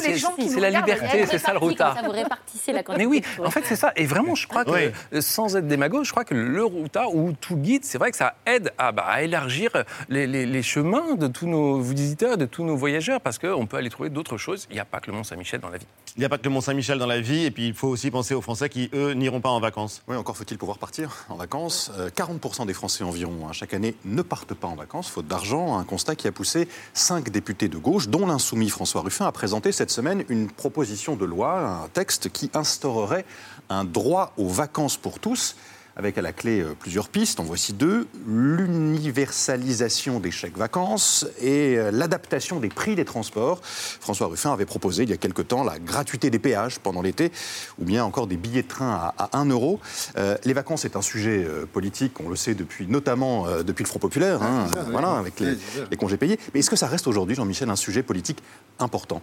[0.61, 0.87] la regardent.
[0.89, 1.97] liberté, c'est ça le routard.
[1.97, 3.05] Ça vous répartissez la quantité.
[3.05, 3.93] Mais oui, en fait, c'est ça.
[3.97, 5.23] Et vraiment, je crois que, Oui.
[5.23, 8.35] sans être démago, je crois que le routard ou tout guide, c'est vrai que ça
[8.47, 9.71] aide à, bah, à élargir
[10.09, 13.77] les, les- les chemins de tous nos visiteurs, de tous nos voyageurs, parce qu'on peut
[13.77, 14.66] aller trouver d'autres choses.
[14.71, 15.87] Il n'y a pas que le Mont-Saint-Michel dans la vie.
[16.16, 17.99] Il n'y a pas que le Mont-Saint-Michel dans la vie, et puis il faut aussi
[18.09, 20.03] penser aux Français qui, eux, n'iront pas en vacances.
[20.09, 21.90] Oui, encore faut-il pouvoir partir en vacances.
[21.98, 25.76] Euh, 40% des Français environ, hein, chaque année, ne partent pas en vacances, faute d'argent.
[25.76, 29.72] Un constat qui a poussé cinq députés de gauche, dont l'insoumis François Ruffin, à présenter
[29.72, 33.24] cette semaine une proposition de loi, un texte qui instaurerait
[33.68, 35.57] un droit aux vacances pour tous.
[36.01, 38.07] Avec à la clé euh, plusieurs pistes, en voici deux.
[38.26, 43.61] L'universalisation des chèques vacances et euh, l'adaptation des prix des transports.
[43.62, 47.30] François Ruffin avait proposé il y a quelque temps la gratuité des péages pendant l'été,
[47.78, 49.78] ou bien encore des billets de train à, à 1 euro.
[50.16, 53.88] Euh, les vacances est un sujet politique, on le sait depuis notamment euh, depuis le
[53.88, 55.05] Front Populaire, hein, oui.
[55.05, 56.38] avec les congés payés.
[56.55, 58.42] Mais est-ce que ça reste aujourd'hui, Jean-Michel, un sujet politique
[58.78, 59.20] important?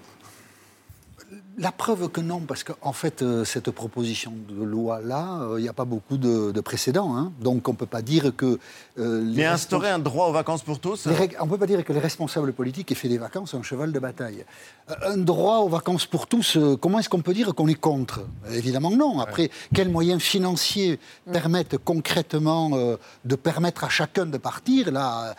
[1.60, 5.70] La preuve que non, parce qu'en fait, euh, cette proposition de loi-là, euh, il n'y
[5.70, 7.16] a pas beaucoup de, de précédents.
[7.18, 7.32] hein.
[7.41, 8.60] Donc, on ne peut pas dire que...
[8.99, 11.84] euh, les Mais instaurer un droit aux vacances pour tous on ne peut pas dire
[11.84, 14.45] que les responsables politiques aient fait des vacances un cheval de bataille.
[14.91, 17.74] Euh, Un droit aux vacances pour tous, euh, comment est-ce qu'on peut dire qu'on est
[17.89, 18.22] contre?
[18.51, 19.20] Évidemment non.
[19.20, 20.99] Après, quels moyens financiers
[21.32, 24.91] permettent concrètement euh, de permettre à chacun de partir?
[24.91, 25.34] Là, euh,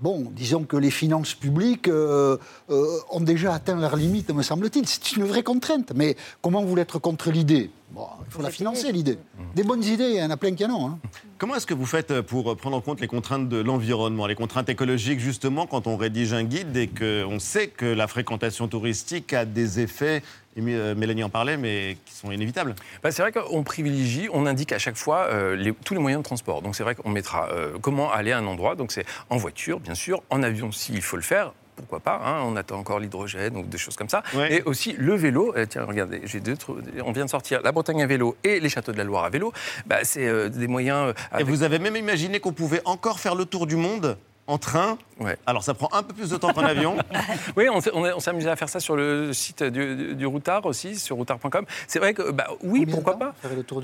[0.00, 2.36] bon, disons que les finances publiques euh,
[2.70, 4.86] euh, ont déjà atteint leur limite, me semble-t-il.
[4.86, 5.92] C'est une vraie contrainte.
[5.94, 7.70] Mais comment vous voulez être contre l'idée?
[7.90, 9.18] Bon, il faut la financer, l'idée.
[9.54, 10.86] Des bonnes idées, il y en a plein qui en ont.
[10.88, 10.98] hein.
[11.38, 14.68] Comment est-ce que vous faites pour prendre en compte les contraintes de l'environnement, les contraintes
[14.68, 19.44] écologiques, justement, quand on rédige un guide et qu'on sait que la fréquentation touristique a
[19.46, 20.22] des effets,
[20.58, 22.74] euh, Mélanie en parlait, mais qui sont inévitables?
[23.02, 26.22] Bah, c'est vrai qu'on privilégie, on indique à chaque fois euh, les- tous les moyens
[26.22, 26.60] de transport.
[26.60, 28.74] Donc c'est vrai qu'on mettra euh, comment aller à un endroit.
[28.74, 31.52] Donc c'est en voiture, bien sûr, en avion s'il faut le faire.
[31.78, 34.22] Pourquoi pas hein, On attend encore l'hydrogène ou des choses comme ça.
[34.50, 35.54] Et aussi le vélo.
[35.56, 36.56] Euh, tiens, regardez, j'ai deux.
[36.56, 36.76] trucs.
[37.04, 39.30] On vient de sortir la Bretagne à vélo et les châteaux de la Loire à
[39.30, 39.52] vélo.
[39.86, 41.14] Bah, c'est euh, des moyens.
[41.34, 44.58] euh, Et vous avez même imaginé qu'on pouvait encore faire le tour du monde en
[44.58, 44.98] train?
[45.46, 46.96] Alors ça prend un peu plus de temps qu'en avion.
[47.56, 49.94] Oui, on s'est on est- on s'est amusé à faire ça sur le site du,
[49.96, 51.64] du- du Routard aussi, sur routard.com.
[51.86, 53.34] C'est vrai que, bah, oui, pourquoi pas?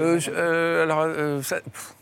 [0.00, 1.94] Euh, je- euh, Alors, euh, ça- pff.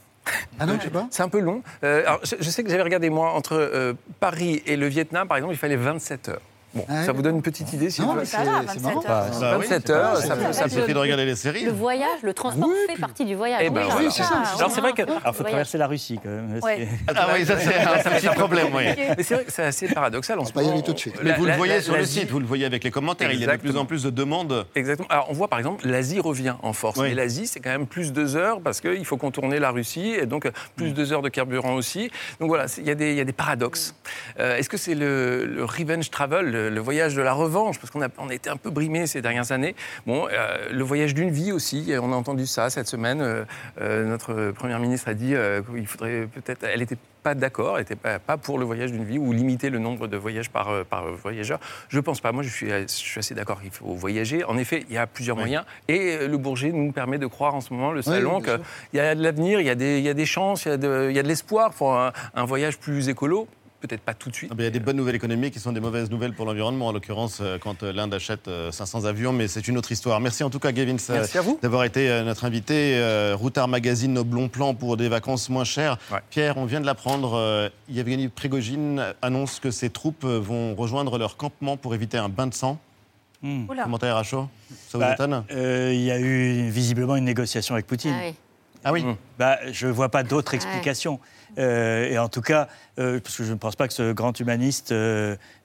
[0.58, 1.06] Ah non, je sais pas.
[1.10, 1.62] C'est un peu long.
[1.84, 5.26] Euh, alors, je, je sais que j'avais regardé, moi, entre euh, Paris et le Vietnam,
[5.28, 6.40] par exemple, il fallait 27 heures.
[6.74, 8.30] Bon, Ah ça vous donne une petite idée si Non, vous mais voulez.
[8.30, 9.02] ça va, 27 heures.
[9.06, 11.36] Bah, Bah oui, 27 c'est pas heures, ça, c'est peut- ça suffit de regarder les
[11.36, 11.64] séries.
[11.64, 13.60] Le voyage, le transport fait partie du voyage.
[13.64, 14.92] Eh ben Oui, c'est Alors c'est vrai
[15.32, 15.50] faut voyage.
[15.50, 16.58] traverser la Russie quand même.
[16.62, 16.88] Ouais.
[17.08, 18.84] C'est- Ah oui, ça c'est un petit problème, oui.
[19.16, 20.76] Mais c'est vrai que c'est assez paradoxal y moment.
[20.76, 21.14] aller tout de suite.
[21.22, 23.44] Mais vous le voyez sur le site, vous le voyez avec les commentaires, il y
[23.44, 24.66] a de plus en plus de demandes.
[24.74, 25.08] Exactement.
[25.10, 26.98] Alors, on voit par exemple, l'Asie revient en force.
[26.98, 30.26] Mais l'Asie, c'est quand même plus deux heures parce qu'il faut contourner la Russie et
[30.26, 32.10] donc plus deux heures de carburant aussi.
[32.40, 33.94] Donc voilà, c'est- il y, a des- paradoxes.
[34.40, 37.90] Euh, Est-ce que c'est le, le revenge travel, le, le voyage de la revanche Parce
[37.90, 39.74] qu'on a, on a été un peu brimé ces dernières années.
[40.06, 41.92] Bon, euh, le voyage d'une vie aussi.
[42.00, 43.20] On a entendu ça cette semaine.
[43.20, 43.44] Euh,
[43.80, 45.34] euh, notre première ministre a dit
[45.74, 46.64] qu'il faudrait peut-être.
[46.64, 49.70] Elle n'était pas d'accord, elle n'était pas, pas pour le voyage d'une vie ou limiter
[49.70, 51.60] le nombre de voyages par, par voyageur.
[51.88, 52.32] Je ne pense pas.
[52.32, 54.42] Moi, je suis, je suis assez d'accord qu'il faut voyager.
[54.44, 55.42] En effet, il y a plusieurs Oui.
[55.44, 55.64] moyens.
[55.86, 59.00] Et le Bourget nous permet de croire en ce moment, le salon, bien qu'il y
[59.00, 60.76] a de l'avenir, il y a des, il y a des chances, il y a
[60.76, 63.46] de, l'espoir pour un, un voyage plus écolo.
[63.82, 64.48] Peut-être pas tout de suite.
[64.52, 66.86] Ah Il y a des bonnes nouvelles économiques qui sont des mauvaises nouvelles pour l'environnement,
[66.86, 70.20] en l'occurrence euh, quand euh, l'Inde achète euh, 500 avions, mais c'est une autre histoire.
[70.20, 71.26] Merci en tout cas, Gavin, euh,
[71.60, 72.94] d'avoir été euh, notre invité.
[72.94, 75.98] Euh, Routard Magazine, nos bons plans pour des vacances moins chères.
[76.30, 81.18] Pierre, on vient de l'apprendre, euh, Yevgeny Prigogine annonce que ses troupes euh, vont rejoindre
[81.18, 82.78] leur campement pour éviter un bain de sang.
[83.42, 83.68] Hmm.
[83.68, 83.82] Oula.
[83.82, 87.74] Commentaire à chaud Ça vous Bah, étonne euh, Il y a eu visiblement une négociation
[87.74, 88.14] avec Poutine.
[88.14, 88.34] Ah oui.
[88.84, 89.04] Ah oui
[89.38, 90.56] bah, Je ne vois pas d'autre Ouais.
[90.56, 91.18] explication.
[91.58, 94.38] Euh, et en tout cas, euh, parce que je ne pense pas que ce grand
[94.38, 94.94] humaniste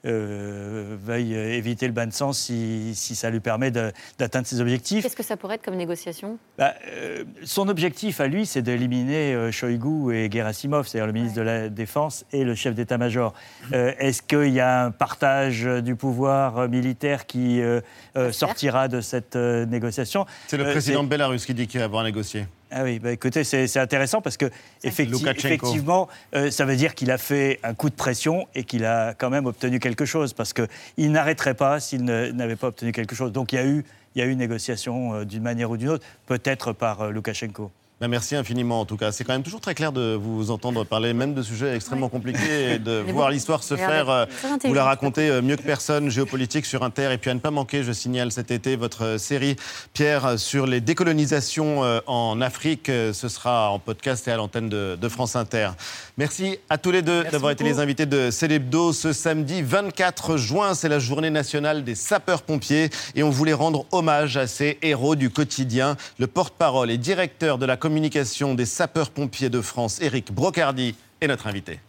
[0.06, 5.02] euh, veuille éviter le bain de sang si, si ça lui permet d'atteindre ses objectifs.
[5.02, 6.38] Qu'est-ce que ça pourrait être comme négociation?
[6.56, 11.36] Bah, euh, son objectif à lui, c'est d'éliminer euh, Shoigu et Gerasimov, c'est-à-dire le ministre
[11.36, 13.34] de la Défense et le chef d'état-major.
[13.72, 17.80] Euh, Est-ce qu'il y a un partage du pouvoir militaire qui euh,
[18.16, 20.26] euh, sortira de cette euh, négociation?
[20.46, 22.46] C'est le Euh, président de Belarus qui dit qu'il va avoir négocié.
[22.70, 24.46] ah oui, bah écoutez, c'est c'est intéressant parce que
[24.84, 28.84] effecti- effectivement, euh, ça veut dire qu'il a fait un coup de pression et qu'il
[28.84, 33.14] a quand même obtenu quelque chose parce qu'il n'arrêterait pas s'il n'avait pas obtenu quelque
[33.14, 33.32] chose.
[33.32, 33.84] Donc il y a eu,
[34.14, 37.70] il y a eu négociation euh, d'une manière ou d'une autre, peut-être par euh, Loukachenko.
[38.00, 39.10] Ben, merci infiniment en tout cas.
[39.10, 42.74] C'est quand même toujours très clair de vous entendre parler même de sujets extrêmement compliqués
[42.74, 44.08] et de Mais voir bon, l'histoire se faire.
[44.08, 44.24] euh,
[44.64, 47.10] Vous la racontez euh, mieux que personne, géopolitique sur Inter.
[47.12, 49.56] Et puis à ne pas manquer, je signale cet été votre euh, série,
[49.94, 52.86] Pierre, sur les décolonisations en Afrique.
[52.86, 55.70] Ce sera en podcast et à l'antenne de, de France Inter.
[56.16, 60.74] Merci à tous les deux d'avoir été les invités de Célébdo ce samedi 24 juin.
[60.74, 65.30] C'est la journée nationale des sapeurs-pompiers et on voulait rendre hommage à ces héros du
[65.30, 65.96] quotidien.
[66.18, 71.46] Le porte-parole et directeur de la communication des sapeurs-pompiers de France, Éric Brocardi, est notre
[71.46, 71.80] invité.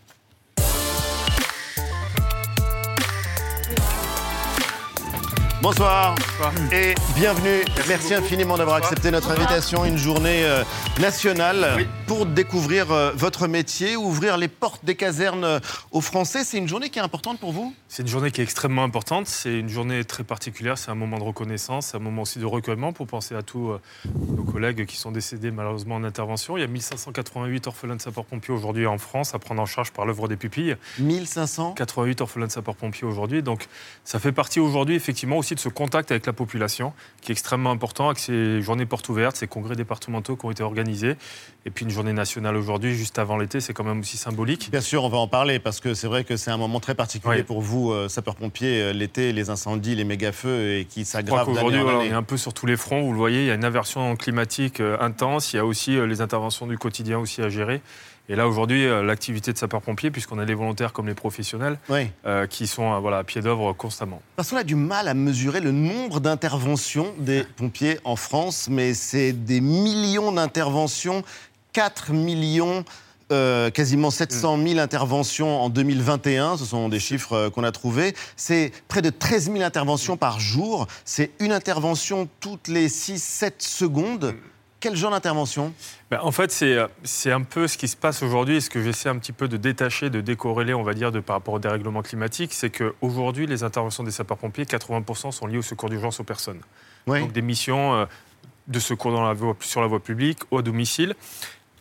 [5.62, 6.16] Bonsoir
[6.72, 7.66] et bienvenue.
[7.90, 9.84] Merci, infiniment d'avoir accepté notre invitation.
[9.84, 10.64] Une journée euh,
[11.02, 15.60] nationale pour découvrir euh, votre métier, ouvrir les portes des casernes euh,
[15.92, 16.46] aux Français.
[16.46, 17.74] C'est une journée qui est importante pour vous?
[17.90, 19.28] C'est une journée qui est extrêmement importante.
[19.28, 20.78] C'est une journée très particulière.
[20.78, 23.74] C'est un moment de reconnaissance, c'est un moment aussi de recueillement pour penser à tous
[24.16, 26.56] nos collègues qui sont décédés malheureusement en intervention.
[26.56, 30.06] Il y a 1588 orphelins de sapeurs-pompiers aujourd'hui en France à prendre en charge par
[30.06, 30.78] l'œuvre des pupilles.
[31.00, 33.44] 1500 88 orphelins de sapeurs-pompiers aujourd'hui.
[33.44, 33.68] Donc
[34.06, 37.72] ça fait partie aujourd'hui effectivement aussi de ce contact avec la population qui est extrêmement
[37.72, 41.16] important avec ces journées portes ouvertes, ces congrès départementaux qui ont été organisés.
[41.66, 44.70] Et puis une journée nationale aujourd'hui, juste avant l'été, c'est quand même aussi symbolique.
[44.72, 46.96] Bien sûr, on va en parler parce que c'est vrai que c'est un moment très
[46.96, 51.86] particulier pour vous, euh, sapeurs-pompiers, euh, l'été, les incendies, les méga-feux et qui s'aggravent voilà,
[51.86, 53.02] on est un peu sur tous les fronts.
[53.02, 55.54] Vous le voyez, il y a une aversion climatique euh, intense.
[55.54, 57.82] Il y a aussi euh, les interventions du quotidien aussi à gérer.
[58.32, 62.12] Et là, aujourd'hui, euh, l'activité de sapeur-pompier, puisqu'on a les volontaires comme les professionnels, Oui.
[62.28, 64.22] euh, qui sont euh, voilà, à pied d'œuvre constamment.
[64.36, 68.94] Parce qu'on a du mal à mesurer le nombre d'interventions des pompiers en France, mais
[68.94, 71.24] c'est des millions d'interventions,
[71.74, 72.86] 4 millions
[73.32, 76.58] euh, quasiment 700 000 interventions en 2021.
[76.58, 78.16] Ce sont des chiffres qu'on a trouvés.
[78.36, 80.88] C'est près de 13 000 interventions par jour.
[81.06, 84.34] C'est une intervention toutes les 6-7 secondes.
[84.80, 85.74] Quel genre d'intervention
[86.10, 88.70] Ben, en fait, c'est, euh, c'est un peu ce qui se passe aujourd'hui et ce
[88.70, 91.56] que j'essaie un petit peu de détacher, de décorréler, on va dire, de, par rapport
[91.56, 92.54] au dérèglement climatique.
[92.54, 96.62] C'est qu'aujourd'hui, les interventions des sapeurs-pompiers, 80% sont liées au secours d'urgence aux personnes.
[97.08, 97.20] Oui.
[97.20, 98.06] Donc des missions euh,
[98.68, 101.16] de secours dans la voie- sur la voie publique, au domicile.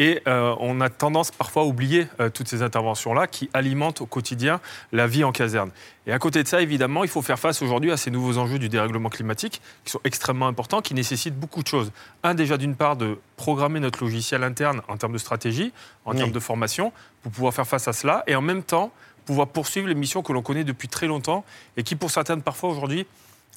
[0.00, 4.06] Et euh, on a tendance parfois à oublier euh, toutes ces interventions-là qui alimentent au
[4.06, 4.60] quotidien
[4.92, 5.70] la vie en caserne.
[6.06, 8.58] Et à côté de ça, évidemment, il faut faire face aujourd'hui à ces nouveaux enjeux
[8.60, 11.90] du dérèglement climatique qui sont extrêmement importants, qui nécessitent beaucoup de choses.
[12.22, 15.72] Un, déjà d'une part, de programmer notre logiciel interne en termes de stratégie,
[16.04, 16.18] en Oui.
[16.18, 16.92] termes de formation,
[17.22, 18.92] pour pouvoir faire face à cela, et en même temps,
[19.26, 21.44] pouvoir poursuivre les missions que l'on connaît depuis très longtemps
[21.76, 23.04] et qui, pour certaines, parfois aujourd'hui,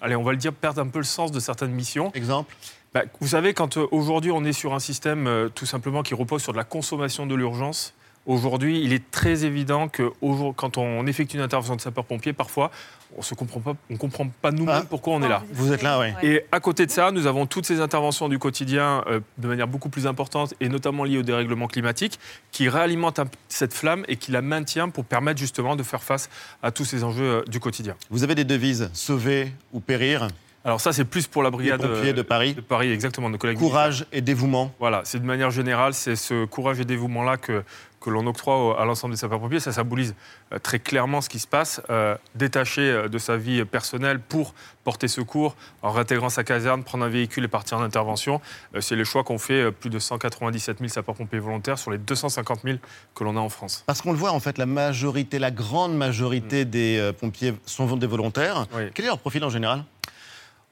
[0.01, 2.11] allez, on va le dire, perdent un peu le sens de certaines missions.
[2.13, 2.53] Exemple?
[2.93, 6.13] Bah, Vous savez, quand euh, aujourd'hui on est sur un système euh, tout simplement qui
[6.13, 7.93] repose sur de la consommation de l'urgence,
[8.25, 10.11] aujourd'hui il est très évident que
[10.57, 12.69] quand on effectue une intervention de sapeur-pompier, parfois
[13.15, 14.87] on ne comprend pas, on comprend pas nous-mêmes Ah.
[14.89, 15.43] pourquoi on est là.
[15.53, 16.07] Vous êtes là, oui.
[16.23, 19.67] Et à côté de ça, nous avons toutes ces interventions du quotidien euh, de manière
[19.67, 22.19] beaucoup plus importante et notamment liées au dérèglement climatique
[22.51, 22.67] qui
[23.25, 26.29] p- cette flamme et qui la maintient pour permettre justement de faire face
[26.63, 27.95] à tous ces enjeux euh, du quotidien.
[28.09, 30.27] Vous avez des devises sauver ou périr?
[30.63, 32.53] Alors ça, c'est plus pour la brigade pompiers de Paris.
[32.53, 33.57] De Paris, exactement, nos collègues.
[33.57, 34.71] Courage et dévouement.
[34.79, 37.63] Voilà, c'est de manière générale, c'est ce courage et dévouement-là que,
[37.99, 39.59] que l'on octroie à l'ensemble des sapeurs-pompiers.
[39.59, 40.13] Ça symbolise
[40.53, 41.81] euh, très clairement ce qui se passe.
[41.89, 44.53] Euh, détaché euh, de sa vie personnelle pour
[44.83, 48.41] porter secours, en réintégrant sa caserne, prendre un véhicule et partir en intervention,
[48.75, 51.97] euh, c'est les choix qu'ont fait euh, plus de 197 000 sapeurs-pompiers volontaires sur les
[51.97, 52.77] 250 000
[53.15, 53.83] que l'on a en France.
[53.87, 57.95] Parce qu'on le voit, en fait, la majorité, la grande majorité des euh, pompiers sont
[57.97, 58.67] des volontaires.
[58.73, 58.83] Oui.
[58.93, 59.83] Quel est leur profil en général?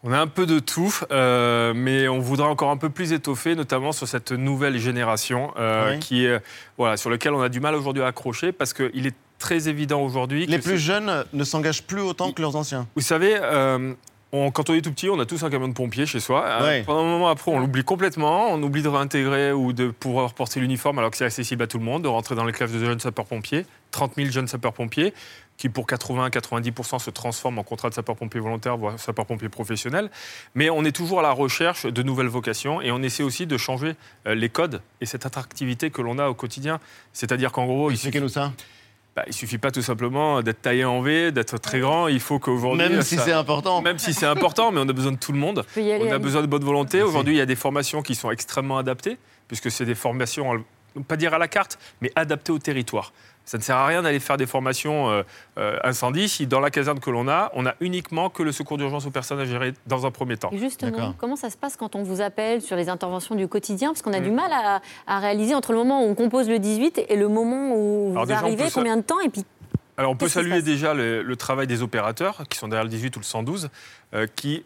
[0.03, 3.55] On a un peu de tout, euh, mais on voudrait encore un peu plus étoffer,
[3.55, 5.99] notamment sur cette nouvelle génération euh, Oui.
[5.99, 6.39] qui est,
[6.77, 10.01] voilà, sur laquelle on a du mal aujourd'hui à accrocher parce qu'il est très évident
[10.01, 10.45] aujourd'hui.
[10.45, 12.87] Les plus jeunes ne s'engagent plus autant que leurs anciens.
[12.95, 13.93] Vous savez, euh,
[14.31, 16.45] on- quand on est tout petit, on a tous un camion de pompier chez soi.
[16.45, 16.81] Euh.
[16.85, 18.51] Pendant un moment après, on l'oublie complètement.
[18.51, 21.77] On oublie de réintégrer ou de pouvoir porter l'uniforme alors que c'est accessible à tout
[21.77, 23.65] le monde, de rentrer dans les classes de jeunes sapeurs-pompiers.
[23.91, 25.13] 30 000 jeunes sapeurs-pompiers
[25.59, 30.09] qui, pour 80-90%, se transforment en contrat de sapeur-pompier volontaire, voire sapeur-pompier professionnel.
[30.55, 33.57] Mais on est toujours à la recherche de nouvelles vocations et on essaie aussi de
[33.57, 33.95] changer
[34.25, 36.79] euh, les codes et cette attractivité que l'on a au quotidien.
[37.11, 38.53] C'est-à-dire qu'en gros, il Expliquez-nous ça.
[39.17, 42.07] bah, il suffit pas tout simplement d'être taillé en V, d'être très grand.
[42.07, 42.87] Il faut qu'aujourd'hui.
[42.87, 43.81] Même si ça- c'est important.
[43.81, 45.65] Même si c'est important, mais on a besoin de tout le monde.
[45.75, 47.03] On a besoin de bonne volonté.
[47.03, 49.17] Aujourd'hui, il y a des formations qui sont extrêmement adaptées,
[49.49, 50.63] puisque c'est des formations,
[51.07, 53.13] pas dire à la carte, mais adaptées au territoire.
[53.45, 55.23] Ça ne sert à rien d'aller faire des formations euh,
[55.57, 58.77] euh, incendie si dans la caserne que l'on a, on a uniquement que le secours
[58.77, 60.51] d'urgence aux personnes à gérer dans un premier temps.
[60.53, 63.89] Justement, comment ça se passe quand on vous appelle sur les interventions du quotidien?
[63.89, 64.23] Parce qu'on a Mm.
[64.23, 67.27] du mal à, à réaliser entre le moment où on compose le 18 et le
[67.27, 69.19] moment où Alors vous déjà, arrivez, combien de temps?
[69.21, 69.43] Et puis
[69.97, 73.15] Alors on peut saluer déjà le, le travail des opérateurs qui sont derrière le 18
[73.15, 73.69] ou le 112,
[74.13, 74.63] euh, qui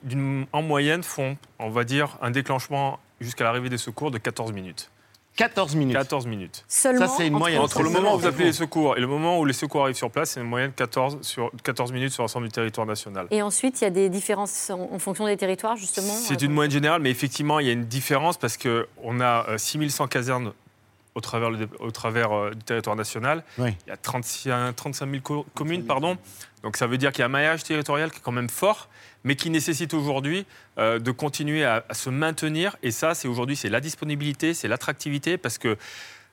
[0.52, 4.90] en moyenne font, on va dire, un déclenchement jusqu'à l'arrivée des secours de 14 minutes.
[5.36, 5.96] 14 minutes.
[5.96, 6.64] 14 minutes.
[6.68, 7.08] seulement.
[7.08, 7.60] Ça, c'est une entre- moyenne.
[7.62, 9.96] Entre le moment où vous appelez les secours et le moment où les secours arrivent
[9.96, 13.28] sur place, c'est une moyenne 14, sur, 14 minutes sur l'ensemble du territoire national.
[13.32, 16.14] Et ensuite, il y a des différences en, en fonction des territoires, justement.
[16.14, 19.50] C'est euh, une moyenne générale, mais effectivement, il y a une différence parce qu'on a
[19.50, 20.54] euh, 6100 casernes
[21.16, 23.44] au travers, le- au travers euh, du territoire national.
[23.58, 23.70] Oui.
[23.86, 26.18] Il y a 36 35 000 co- communes, pardon.
[26.64, 28.88] Donc ça veut dire qu'il y a un maillage territorial qui est quand même fort,
[29.24, 30.46] mais qui nécessite aujourd'hui
[30.78, 32.76] euh, de continuer à, à se maintenir.
[32.84, 35.78] Et ça, c'est aujourd'hui, c'est la disponibilité, c'est l'attractivité, parce que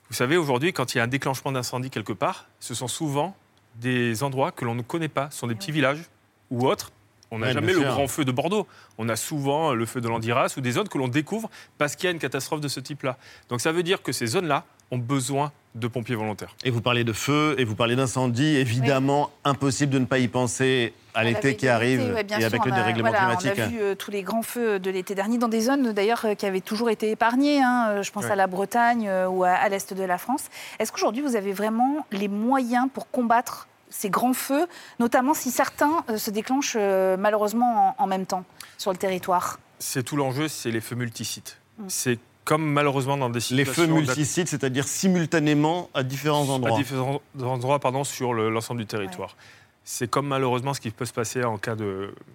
[0.09, 3.37] vous savez, aujourd'hui, quand il y a un déclenchement d'incendie quelque part, ce sont souvent
[3.77, 6.03] des endroits que l'on ne connaît pas, ce sont des petits villages
[6.51, 6.91] ou autres.
[7.31, 8.67] On n'a Ouais, jamais le grand feu de Bordeaux.
[8.99, 12.07] On a souvent le feu de l'Andiras ou des zones que l'on découvre parce qu'il
[12.07, 13.19] y a une catastrophe de ce type-là.
[13.49, 16.57] Donc ça veut dire que ces zones-là ont besoin de pompiers volontaires.
[16.65, 18.57] Et vous parlez de feu, et vous parlez d'incendie.
[18.57, 22.47] Évidemment, impossible de ne pas y penser à l'été qui arrive Ouais, bien et sûr,
[22.49, 23.53] avec le dérèglement voilà, climatique.
[23.57, 26.25] On a vu euh, tous les grands feux de l'été dernier dans des zones d'ailleurs
[26.25, 27.63] euh, qui avaient toujours été épargnées.
[27.63, 27.87] hein.
[27.91, 28.33] Euh, Je pense Ouais.
[28.33, 30.45] à la Bretagne euh, ou à, à l'est de la France.
[30.81, 34.67] Est-ce qu'aujourd'hui vous avez vraiment les moyens pour combattre ces grands feux,
[34.99, 38.45] notamment si certains euh, se déclenchent euh, malheureusement en, en même temps
[38.77, 39.61] sur le territoire?
[39.79, 41.59] C'est tout l'enjeu, c'est les feux multisites.
[41.79, 41.85] Mm.
[41.89, 43.73] C'est comme malheureusement dans des Les situations...
[43.75, 46.75] feux d'att- multisites, c'est-à-dire simultanément à différents endroits.
[46.77, 49.37] À différents endroits pardon, sur le- l'ensemble du territoire.
[49.85, 51.75] C'est comme malheureusement ce qui peut se passer en cas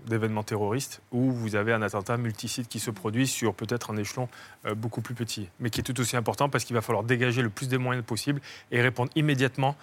[0.08, 4.28] d'événement terroriste, où vous avez un attentat multisite qui se produit sur peut-être un échelon
[4.66, 7.42] euh, beaucoup plus petit, mais qui est tout aussi important parce qu'il va falloir dégager
[7.42, 8.42] le plus de moyens possible
[8.72, 9.76] et répondre immédiatement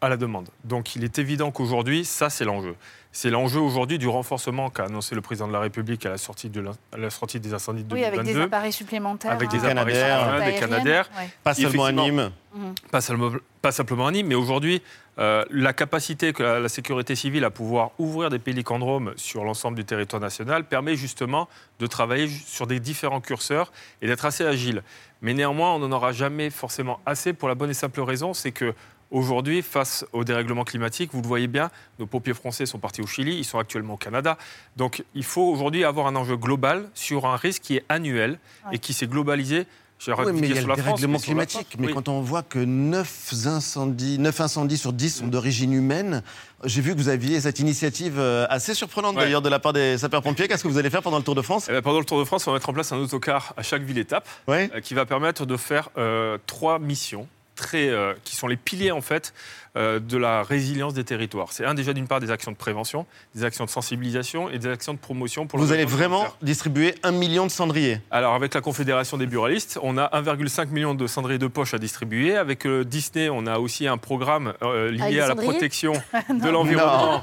[0.00, 0.48] à la demande.
[0.64, 2.74] Donc il est évident qu'aujourd'hui, ça c'est l'enjeu.
[3.16, 6.50] C'est l'enjeu aujourd'hui du renforcement qu'a annoncé le président de la République à la sortie,
[6.50, 8.18] de à la sortie des incendies de Oui, 2022.
[8.20, 9.30] avec des appareils supplémentaires.
[9.30, 9.68] Avec des hein.
[9.68, 11.10] appareils supplémentaires, des Aériennes, Canadair.
[11.16, 11.28] ouais.
[11.44, 12.32] Pas seulement à Nîmes.
[12.56, 12.74] Mhm.
[12.90, 13.30] pas seulement,
[13.62, 14.82] pas simplement à Nîmes, mais aujourd'hui,
[15.20, 19.76] euh, la capacité que la, la sécurité civile à pouvoir ouvrir des pélicandromes sur l'ensemble
[19.76, 21.48] du territoire national permet justement
[21.78, 24.82] de travailler sur des différents curseurs et d'être assez agile.
[25.22, 28.52] Mais néanmoins, on n'en aura jamais forcément assez pour la bonne et simple raison, c'est
[28.52, 28.74] que
[29.10, 33.06] Aujourd'hui, face au dérèglement climatique, vous le voyez bien, nos pompiers français sont partis au
[33.06, 34.36] Chili, ils sont actuellement au Canada.
[34.76, 38.38] Donc il faut aujourd'hui avoir un enjeu global sur un risque qui est annuel
[38.72, 39.66] et qui s'est globalisé.
[40.06, 41.60] Oui, mais il y a sur le la France, dérèglement climatique.
[41.68, 41.94] France, Mais oui.
[41.94, 46.22] quand on voit que 9 incendies, 9 incendies sur 10 sont d'origine humaine,
[46.64, 49.22] j'ai vu que vous aviez cette initiative euh, assez surprenante Ouais.
[49.22, 50.46] d'ailleurs de la part des sapeurs-pompiers.
[50.48, 51.66] Qu'est-ce que vous allez faire pendant le Tour de France?
[51.70, 53.62] Eh ben, pendant le Tour de France, on va mettre en place un autocar à
[53.62, 54.68] chaque ville-étape Ouais.
[54.74, 57.26] euh, qui va permettre de faire euh, trois missions.
[57.56, 59.32] Très, euh, qui sont les piliers en fait
[59.76, 61.52] de la résilience des territoires.
[61.52, 64.68] C'est un déjà d'une part des actions de prévention, des actions de sensibilisation et des
[64.68, 68.00] actions de promotion pour le Vous allez vraiment distribuer un million de cendriers.
[68.10, 71.78] Alors, avec la Confédération des buralistes, on a 1,5 million de cendriers de poche à
[71.78, 72.36] distribuer.
[72.36, 75.94] Avec euh, Disney, on a aussi un programme euh, lié à la protection
[76.28, 76.36] Non.
[76.46, 77.22] de l'environnement,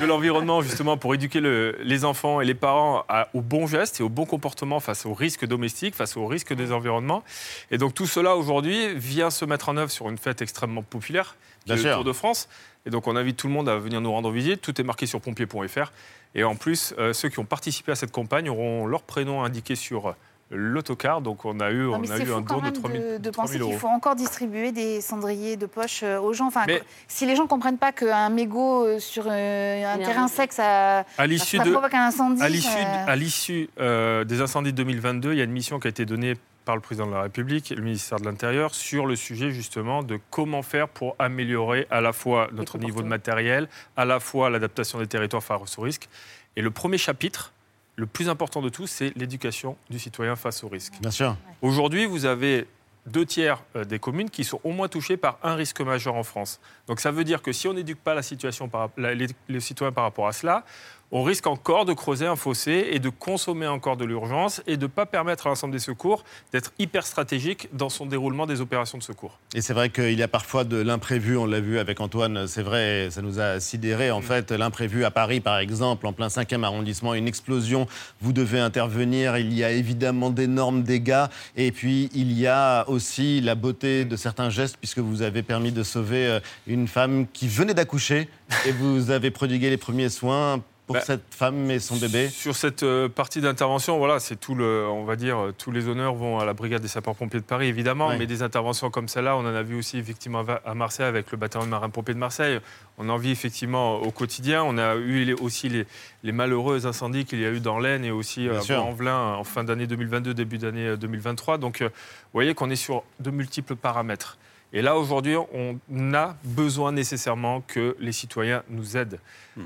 [0.00, 4.00] de l'environnement justement pour éduquer le- les enfants et les parents à- au bon geste
[4.00, 7.22] et au bon comportement face aux risques domestiques, face aux risques des environnements.
[7.70, 11.36] Et donc tout cela aujourd'hui vient se mettre en œuvre sur une fête extrêmement populaire,
[11.66, 11.92] qui est le.
[11.94, 12.48] Tour de France.
[12.86, 14.60] Et donc on invite tout le monde à venir nous rendre visite.
[14.62, 15.92] Tout est marqué sur pompier.fr.
[16.34, 19.74] Et en plus, euh, ceux qui ont participé à cette campagne auront leur prénom indiqué
[19.74, 20.14] sur
[20.52, 21.20] l'autocar.
[21.20, 23.30] Donc on a eu, Non, on a eu un don de même 3000 de, de
[23.30, 26.46] penser 3000 qu'il faut encore distribuer des cendriers de poche euh, aux gens.
[26.48, 30.26] Enfin, Mais- si les gens ne comprennent pas qu'un mégot euh, sur euh, un terrain
[30.28, 32.42] sec, ça, À l'issue ça de- provoque un incendie.
[32.42, 35.78] À l'issue, ça- à l'issue, euh, des incendies de 2022, il y a une mission
[35.78, 36.34] qui a été donnée
[36.70, 40.04] par le président de la République et le ministère de l'Intérieur sur le sujet justement
[40.04, 44.50] de comment faire pour améliorer à la fois notre niveau de matériel, à la fois
[44.50, 46.08] l'adaptation des territoires face au risque.
[46.54, 47.52] Et le premier chapitre,
[47.96, 50.92] le plus important de tous, c'est l'éducation du citoyen face au risque.
[51.00, 51.36] Bien sûr.
[51.60, 52.68] Aujourd'hui, vous avez
[53.06, 56.22] deux tiers euh, des communes qui sont au moins touchées par un risque majeur en
[56.22, 56.60] France.
[56.86, 59.58] Donc ça veut dire que si on n'éduque pas la situation par, la- les, les
[59.60, 60.64] citoyens par rapport à cela,
[61.12, 64.82] on risque encore de creuser un fossé et de consommer encore de l'urgence et de
[64.82, 68.98] ne pas permettre à l'ensemble des secours d'être hyper stratégique dans son déroulement des opérations
[68.98, 69.38] de secours.
[69.54, 72.62] Et c'est vrai qu'il y a parfois de l'imprévu, on l'a vu avec Antoine, c'est
[72.62, 74.52] vrai, ça nous a sidéré en fait.
[74.52, 77.86] L'imprévu à Paris, par exemple, en plein 5e arrondissement, une explosion,
[78.20, 81.26] vous devez intervenir, il y a évidemment d'énormes dégâts.
[81.56, 85.72] Et puis il y a aussi la beauté de certains gestes, puisque vous avez permis
[85.72, 88.28] de sauver euh, une femme qui venait d'accoucher
[88.66, 92.28] et vous avez prodigué les premiers soins pour Bah, cette femme et son bébé?
[92.28, 95.86] Sur cette euh, partie d'intervention, voilà, c'est tout le, on va dire, euh, tous les
[95.86, 98.18] honneurs vont à la brigade des sapeurs-pompiers de Paris, évidemment, Ouais.
[98.18, 101.36] mais des interventions comme celle-là, on en a vu aussi effectivement à Marseille avec le
[101.38, 102.58] bataillon de marins-pompiers de Marseille.
[102.98, 104.64] On en vit effectivement au quotidien.
[104.64, 105.86] On a eu les- aussi les,
[106.24, 108.76] les malheureux incendies qu'il y a eu dans l'Aisne et aussi à sûr.
[108.82, 111.58] Bois-en-Velin en fin d'année 2022, début d'année euh, 2023.
[111.58, 111.92] Donc, euh, vous
[112.34, 114.38] voyez qu'on est sur de multiples paramètres.
[114.72, 119.18] Et là, aujourd'hui, on a besoin nécessairement que les citoyens nous aident.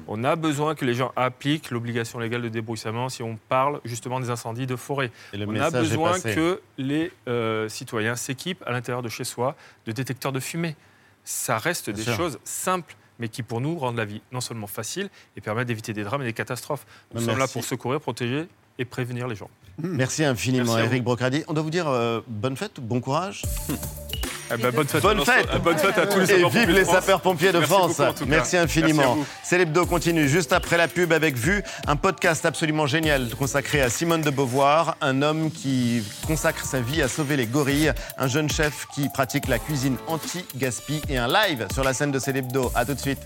[0.08, 4.18] On a besoin que les gens appliquent l'obligation légale de débroussaillement si on parle justement
[4.18, 5.10] des incendies de forêt.
[5.34, 10.32] On a besoin que les euh, citoyens s'équipent à l'intérieur de chez soi de détecteurs
[10.32, 10.74] de fumée.
[11.22, 12.16] Ça reste Bien des sûr.
[12.16, 15.92] choses simples mais qui pour nous rendent la vie non seulement facile et permettent d'éviter
[15.92, 16.84] des drames et des catastrophes.
[17.12, 17.26] Nous Merci.
[17.30, 18.48] sommes là pour secourir, protéger
[18.78, 19.48] et prévenir les gens.
[19.78, 21.04] Merci infiniment, Merci Eric.
[21.04, 21.44] Brocradi.
[21.46, 23.42] On doit vous dire euh, bonne fête, bon courage.
[24.52, 25.46] Eh ben, bonne fête, Bonne à fête.
[25.46, 27.96] l'ensemble- bonne fête à tous les Et sapeurs-pompiers vive les sapeurs-pompiers de Merci France.
[27.96, 28.24] beaucoup.
[28.26, 29.18] Merci à infiniment.
[29.42, 33.88] C'est l'hebdo continue juste après la pub avec Vue, un podcast absolument génial consacré à
[33.88, 38.50] Simone de Beauvoir, un homme qui consacre sa vie à sauver les gorilles, un jeune
[38.50, 42.70] chef qui pratique la cuisine anti-gaspi et un live sur la scène de C'est l'hebdo.
[42.74, 43.20] À tout de suite.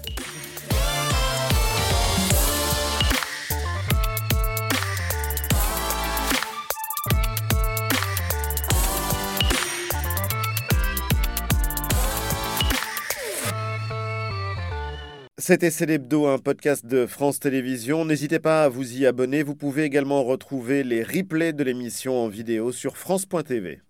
[15.48, 18.04] C'était C'est l'hebdo, un podcast de France Télévisions.
[18.04, 19.42] N'hésitez pas à vous y abonner.
[19.42, 23.80] Vous pouvez également retrouver les replays de l'émission en vidéo sur France.tv.